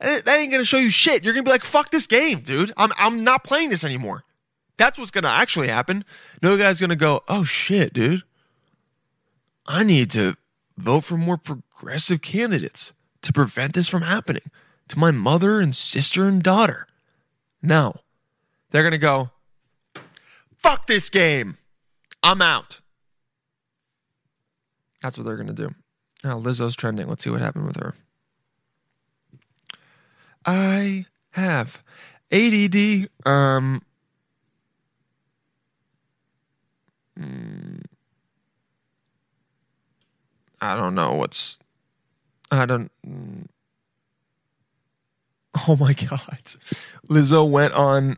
[0.00, 1.22] And that ain't gonna show you shit.
[1.22, 2.72] You're gonna be like fuck this game dude.
[2.76, 4.24] I'm i'm not playing this anymore.
[4.78, 6.06] That's what's gonna actually happen.
[6.42, 8.22] No guy's gonna go oh shit dude.
[9.66, 10.36] I need to
[10.78, 14.42] vote for more progressive candidates to prevent this from happening
[14.92, 16.86] to my mother and sister and daughter.
[17.60, 17.94] No.
[18.70, 19.30] They're going to go,
[20.56, 21.56] fuck this game.
[22.22, 22.80] I'm out.
[25.02, 25.74] That's what they're going to do.
[26.24, 27.08] Now, Lizzo's trending.
[27.08, 27.94] Let's see what happened with her.
[30.46, 31.82] I have
[32.30, 33.08] ADD.
[33.26, 33.82] Um,
[37.18, 37.82] mm,
[40.60, 41.58] I don't know what's.
[42.50, 42.90] I don't.
[45.68, 46.42] Oh my God.
[47.08, 48.16] Lizzo went on.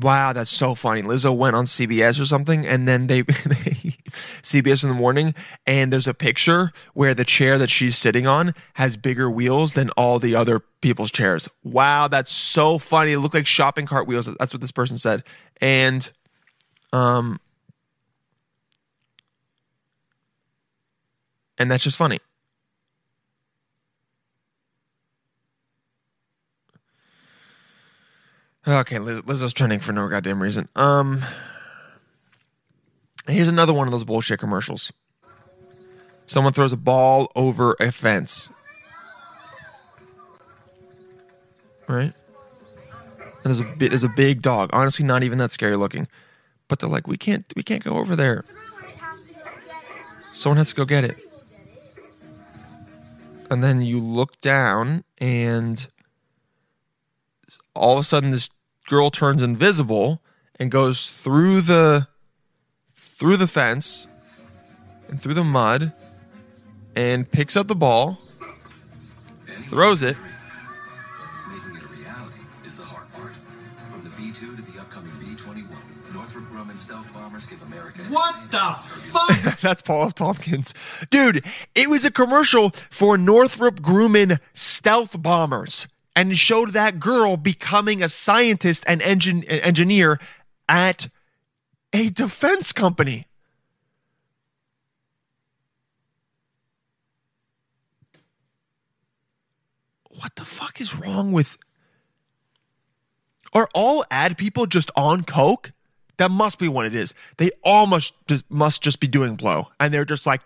[0.00, 1.02] Wow, that's so funny.
[1.02, 3.96] Lizzo went on CBS or something, and then they, they
[4.42, 5.34] CBS in the morning,
[5.66, 9.90] and there's a picture where the chair that she's sitting on has bigger wheels than
[9.90, 11.48] all the other people's chairs.
[11.62, 13.12] Wow, that's so funny.
[13.12, 14.26] It looked like shopping cart wheels.
[14.38, 15.24] That's what this person said.
[15.60, 16.08] And
[16.92, 17.40] um
[21.58, 22.18] and that's just funny.
[28.68, 30.68] Okay, Liz, Lizzo's trending for no goddamn reason.
[30.74, 31.22] Um,
[33.28, 34.92] here's another one of those bullshit commercials.
[36.26, 38.50] Someone throws a ball over a fence,
[41.86, 42.12] right?
[43.44, 44.70] And there's a there's a big dog.
[44.72, 46.08] Honestly, not even that scary looking,
[46.66, 48.44] but they're like, we can't we can't go over there.
[50.32, 51.16] Someone has to go get it.
[53.50, 55.86] and then you look down and
[57.74, 58.48] all of a sudden this
[58.86, 60.22] girl turns invisible
[60.58, 62.06] and goes through the
[62.94, 64.08] through the fence
[65.08, 65.92] and through the mud
[66.94, 68.18] and picks up the ball
[69.46, 70.16] throws it
[71.48, 73.32] Making it a reality is the hard part.
[73.90, 78.02] From the B-2 to the upcoming B-21, Northrop Grumman stealth bombers give America...
[78.02, 79.60] What the fuck?
[79.60, 80.14] That's Paul F.
[80.14, 80.74] Tompkins.
[81.10, 88.02] Dude, it was a commercial for Northrop Grumman stealth bombers and showed that girl becoming
[88.02, 90.18] a scientist and engin- engineer
[90.66, 91.08] at
[91.92, 93.26] a defense company.
[100.08, 101.58] What the fuck is wrong with
[103.52, 105.72] Are all ad people just on coke?
[106.18, 107.12] That must be what it is.
[107.36, 110.40] They all must just must just be doing blow, and they're just like,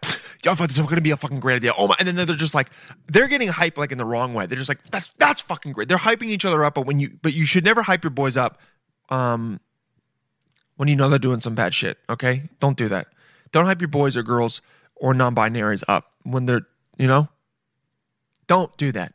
[0.45, 1.95] "Yo, this is going to be a fucking great idea." Oh my!
[1.99, 2.71] And then they're just like,
[3.07, 4.47] they're getting hyped like in the wrong way.
[4.47, 7.17] They're just like, "That's that's fucking great." They're hyping each other up, but when you
[7.23, 8.61] but you should never hype your boys up,
[9.11, 9.61] um,
[10.77, 11.99] when you know they're doing some bad shit.
[12.09, 13.07] Okay, don't do that.
[13.53, 14.63] Don't hype your boys or girls
[14.97, 16.67] or non-binaries up when they're
[16.99, 17.29] you know.
[18.49, 19.15] Don't do that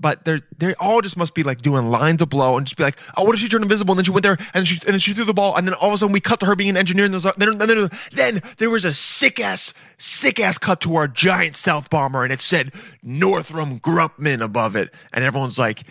[0.00, 2.82] but they're they all just must be like doing lines of blow and just be
[2.82, 4.94] like, oh, what if she turned invisible and then she went there and she and
[4.94, 6.56] then she threw the ball and then all of a sudden we cut to her
[6.56, 10.80] being an engineer and then then, then, there was a sick ass sick ass cut
[10.80, 12.72] to our giant stealth bomber and it said
[13.02, 14.92] Northrop Grumpman above it.
[15.12, 15.82] And everyone's like,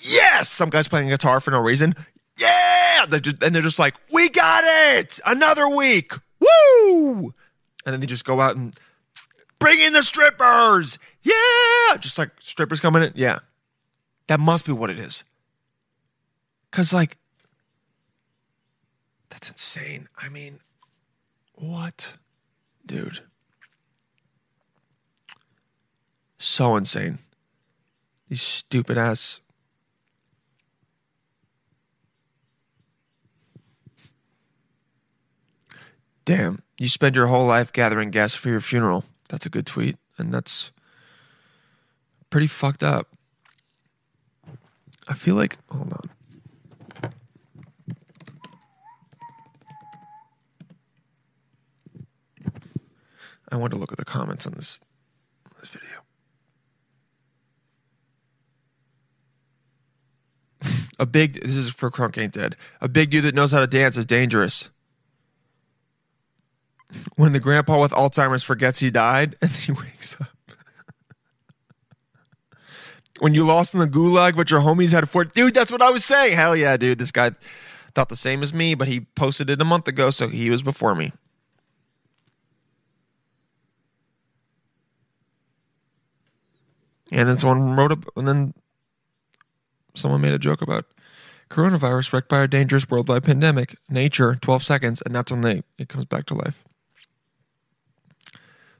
[0.00, 1.94] yes, some guys playing guitar for no reason,
[2.38, 4.64] yeah, they're just, and they're just like, we got
[4.96, 7.32] it, another week, woo,
[7.84, 8.76] and then they just go out and
[9.58, 13.38] bring in the strippers, yeah, just like strippers coming in, yeah.
[14.28, 15.24] That must be what it is.
[16.70, 17.16] Cause like
[19.30, 20.06] that's insane.
[20.16, 20.60] I mean,
[21.54, 22.14] what?
[22.86, 23.20] Dude.
[26.38, 27.18] So insane.
[28.28, 29.40] These stupid ass
[36.28, 39.02] Damn, you spend your whole life gathering guests for your funeral.
[39.30, 39.96] That's a good tweet.
[40.18, 40.72] And that's
[42.28, 43.08] pretty fucked up.
[45.08, 46.00] I feel like hold on.
[53.50, 54.80] I want to look at the comments on this
[55.58, 55.88] this video.
[60.98, 62.56] a big this is for Crunk Ain't Dead.
[62.80, 64.68] A big dude that knows how to dance is dangerous.
[67.16, 70.37] When the grandpa with Alzheimer's forgets he died and he wakes up
[73.20, 75.24] when you lost in the gulag, but your homies had four.
[75.24, 76.36] Dude, that's what I was saying.
[76.36, 76.98] Hell yeah, dude.
[76.98, 77.32] This guy
[77.94, 80.62] thought the same as me, but he posted it a month ago, so he was
[80.62, 81.12] before me.
[87.10, 88.54] And then someone wrote up, and then
[89.94, 90.84] someone made a joke about
[91.50, 93.76] coronavirus wrecked by a dangerous worldwide pandemic.
[93.88, 96.67] Nature, 12 seconds, and that's when they it comes back to life.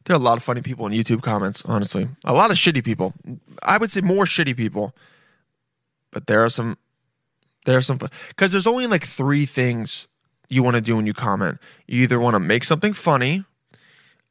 [0.08, 2.08] There are a lot of funny people in YouTube comments, honestly.
[2.24, 3.12] A lot of shitty people.
[3.62, 4.96] I would say more shitty people.
[6.10, 6.78] But there are some
[7.66, 7.98] there are some
[8.28, 10.08] because there's only like three things
[10.48, 11.58] you want to do when you comment.
[11.86, 13.44] You either want to make something funny.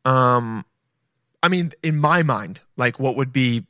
[0.04, 0.66] Um
[1.44, 3.64] I mean, in my mind, like what would be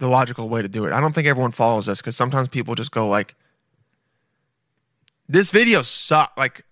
[0.00, 0.92] the logical way to do it?
[0.92, 3.34] I don't think everyone follows this because sometimes people just go like
[5.30, 6.62] this video suck like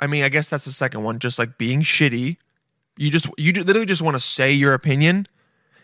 [0.00, 2.36] I mean, I guess that's the second one, just like being shitty
[2.96, 5.26] you just you literally just want to say your opinion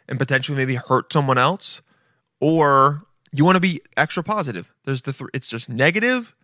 [0.09, 1.83] and potentially maybe hurt someone else,
[2.41, 4.73] or you want to be extra positive.
[4.85, 6.35] There's the th- it's just negative,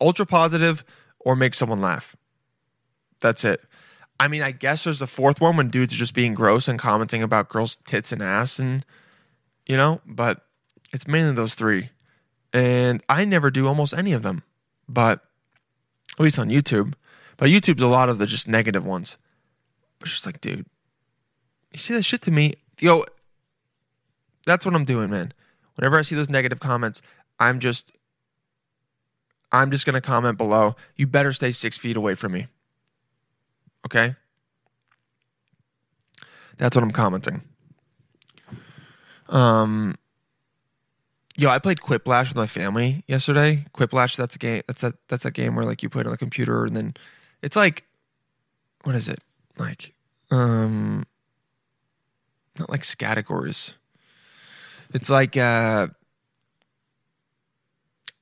[0.00, 0.84] ultra positive,
[1.20, 2.16] or make someone laugh.
[3.20, 3.60] That's it.
[4.18, 6.78] I mean, I guess there's a fourth one when dudes are just being gross and
[6.78, 8.84] commenting about girls' tits and ass and
[9.66, 10.44] you know, but
[10.92, 11.90] it's mainly those three.
[12.52, 14.42] And I never do almost any of them,
[14.88, 15.20] but
[16.18, 16.94] at least on YouTube.
[17.36, 19.16] But YouTube's a lot of the just negative ones.
[20.02, 20.66] But just like, dude,
[21.72, 22.54] you see that shit to me?
[22.80, 23.04] Yo,
[24.44, 25.32] that's what I'm doing, man.
[25.76, 27.00] Whenever I see those negative comments,
[27.38, 27.96] I'm just
[29.52, 30.74] I'm just gonna comment below.
[30.96, 32.48] You better stay six feet away from me.
[33.86, 34.16] Okay?
[36.58, 37.42] That's what I'm commenting.
[39.28, 39.96] Um
[41.36, 43.64] Yo, I played Quiplash with my family yesterday.
[43.72, 44.62] Quiplash, that's a game.
[44.66, 46.94] That's a that's a game where like you play it on the computer and then
[47.40, 47.84] it's like
[48.82, 49.20] what is it?
[49.58, 49.92] Like
[50.30, 51.04] um
[52.58, 53.74] not like categories.
[54.94, 55.88] It's like uh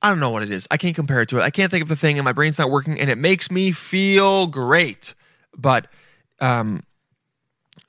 [0.01, 0.67] I don't know what it is.
[0.71, 1.41] I can't compare it to it.
[1.41, 3.71] I can't think of the thing and my brain's not working and it makes me
[3.71, 5.13] feel great.
[5.55, 5.87] But
[6.39, 6.83] um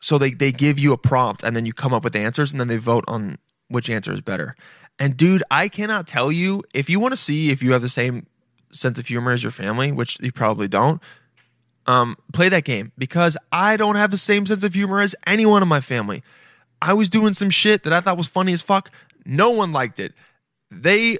[0.00, 2.60] So they they give you a prompt and then you come up with answers and
[2.60, 3.38] then they vote on
[3.68, 4.56] which answer is better.
[4.98, 7.88] And dude, I cannot tell you if you want to see if you have the
[7.88, 8.26] same
[8.72, 11.00] sense of humor as your family, which you probably don't.
[11.86, 15.62] Um, play that game because I don't have the same sense of humor as anyone
[15.62, 16.22] in my family.
[16.80, 18.90] I was doing some shit that I thought was funny as fuck.
[19.24, 20.14] No one liked it.
[20.70, 21.18] They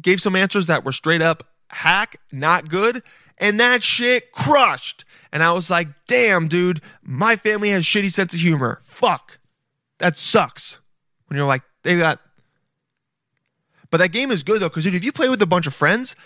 [0.00, 3.02] gave some answers that were straight up hack, not good,
[3.38, 5.04] and that shit crushed.
[5.32, 8.80] And I was like, damn, dude, my family has shitty sense of humor.
[8.84, 9.38] Fuck.
[9.98, 10.78] That sucks.
[11.26, 12.20] When you're like, they got.
[13.90, 15.74] But that game is good though, because dude, if you play with a bunch of
[15.74, 16.16] friends,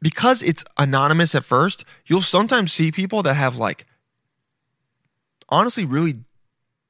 [0.00, 3.86] because it's anonymous at first, you'll sometimes see people that have like
[5.48, 6.16] honestly really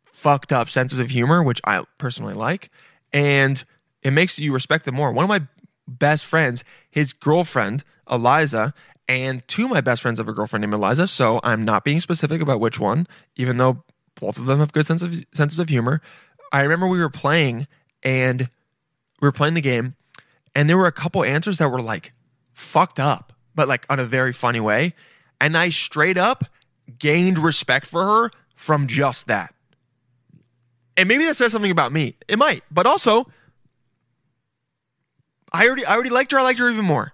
[0.04, 2.70] fucked up senses of humor, which I personally like,
[3.12, 3.62] and
[4.02, 5.12] it makes you respect them more.
[5.12, 5.46] One of my
[5.88, 8.74] best friends, his girlfriend, Eliza,
[9.08, 12.00] and two of my best friends have a girlfriend named Eliza, so I'm not being
[12.00, 13.06] specific about which one,
[13.36, 13.82] even though
[14.14, 16.00] both of them have good sense of, senses of humor.
[16.52, 17.66] I remember we were playing
[18.02, 18.48] and
[19.20, 19.94] we were playing the game,
[20.54, 22.12] and there were a couple answers that were like
[22.60, 24.94] fucked up, but like on a very funny way.
[25.40, 26.44] And I straight up
[26.98, 29.54] gained respect for her from just that.
[30.96, 32.16] And maybe that says something about me.
[32.28, 33.26] It might, but also
[35.52, 36.38] I already I already liked her.
[36.38, 37.12] I liked her even more.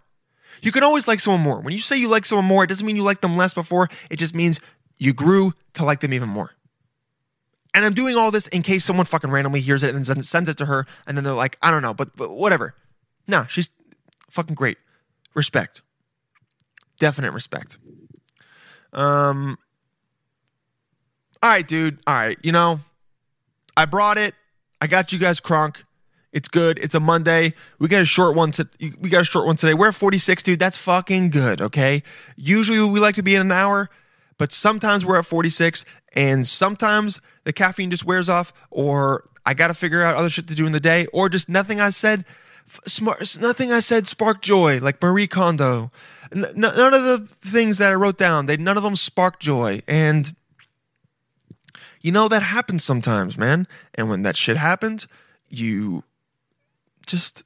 [0.62, 1.60] You can always like someone more.
[1.60, 3.88] When you say you like someone more, it doesn't mean you like them less before.
[4.10, 4.58] It just means
[4.98, 6.50] you grew to like them even more.
[7.74, 10.48] And I'm doing all this in case someone fucking randomly hears it and then sends
[10.48, 12.74] it to her, and then they're like, I don't know, but, but whatever.
[13.28, 13.68] No, she's
[14.30, 14.78] fucking great.
[15.36, 15.82] Respect.
[16.98, 17.78] Definite respect.
[18.92, 19.58] Um.
[21.42, 21.98] All right, dude.
[22.06, 22.38] All right.
[22.42, 22.80] You know,
[23.76, 24.34] I brought it.
[24.80, 25.76] I got you guys crunk.
[26.32, 26.78] It's good.
[26.78, 27.54] It's a Monday.
[27.78, 28.50] We got a short one.
[28.52, 29.74] To, we got a short one today.
[29.74, 30.58] We're at 46, dude.
[30.58, 31.60] That's fucking good.
[31.60, 32.02] Okay.
[32.36, 33.90] Usually we like to be in an hour,
[34.38, 35.84] but sometimes we're at 46,
[36.14, 40.48] and sometimes the caffeine just wears off, or I got to figure out other shit
[40.48, 42.24] to do in the day, or just nothing I said.
[42.86, 45.90] Smart, nothing I said sparked joy, like Marie Kondo.
[46.32, 49.82] N- none of the things that I wrote down, they none of them sparked joy,
[49.86, 50.34] and
[52.00, 53.66] you know that happens sometimes, man.
[53.94, 55.06] And when that shit happens,
[55.48, 56.04] you
[57.06, 57.44] just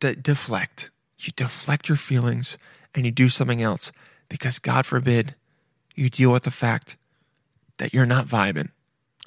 [0.00, 0.90] de- deflect.
[1.18, 2.58] You deflect your feelings
[2.94, 3.92] and you do something else
[4.28, 5.34] because God forbid
[5.94, 6.96] you deal with the fact
[7.78, 8.70] that you're not vibing.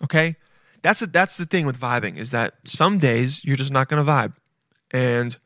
[0.04, 0.36] Okay?
[0.82, 4.10] That's that's the thing with vibing is that some days you're just not going to
[4.10, 4.34] vibe.
[4.92, 5.38] And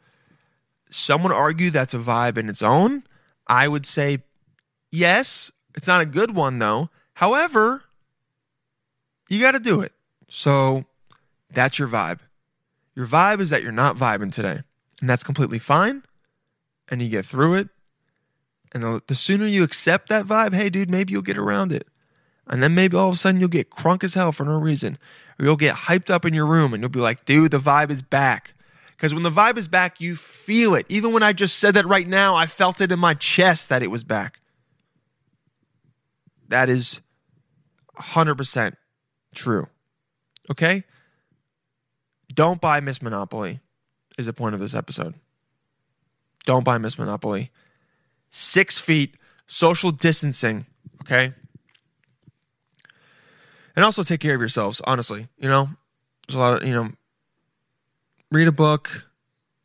[0.89, 3.03] someone argue that's a vibe in its own.
[3.47, 4.19] I would say
[4.91, 6.89] yes, it's not a good one though.
[7.15, 7.83] However,
[9.29, 9.93] you got to do it.
[10.29, 10.85] So
[11.51, 12.19] that's your vibe.
[12.95, 14.59] Your vibe is that you're not vibing today,
[15.01, 16.03] and that's completely fine.
[16.89, 17.69] And you get through it.
[18.73, 21.87] And the sooner you accept that vibe, hey, dude, maybe you'll get around it.
[22.47, 24.97] And then maybe all of a sudden you'll get crunk as hell for no reason.
[25.39, 27.89] Or you'll get hyped up in your room and you'll be like, dude, the vibe
[27.89, 28.53] is back.
[28.91, 30.85] Because when the vibe is back, you feel it.
[30.89, 33.83] Even when I just said that right now, I felt it in my chest that
[33.83, 34.39] it was back.
[36.47, 37.01] That is
[37.97, 38.75] 100%
[39.33, 39.67] true.
[40.49, 40.83] Okay?
[42.33, 43.59] Don't buy Miss Monopoly,
[44.17, 45.15] is the point of this episode.
[46.45, 47.51] Don't buy Miss Monopoly.
[48.29, 49.15] Six feet,
[49.47, 50.65] social distancing,
[51.01, 51.33] okay?
[53.75, 55.27] And also take care of yourselves, honestly.
[55.37, 55.69] You know,
[56.27, 56.89] there's a lot of, you know,
[58.31, 59.05] read a book,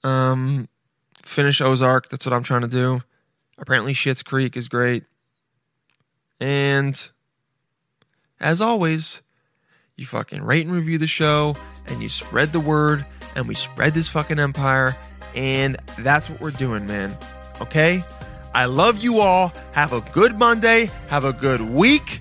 [0.05, 0.69] um,
[1.23, 2.09] finish Ozark.
[2.09, 3.01] That's what I'm trying to do.
[3.59, 5.05] Apparently, Schitt's Creek is great.
[6.41, 7.11] And
[8.41, 9.21] as always,
[9.97, 11.57] you fucking rate and review the show
[11.89, 13.05] and you spread the word
[13.35, 14.97] and we spread this fucking empire.
[15.35, 17.17] And that's what we're doing, man.
[17.61, 18.05] Okay?
[18.55, 19.53] I love you all.
[19.73, 20.91] Have a good Monday.
[21.09, 22.21] Have a good week.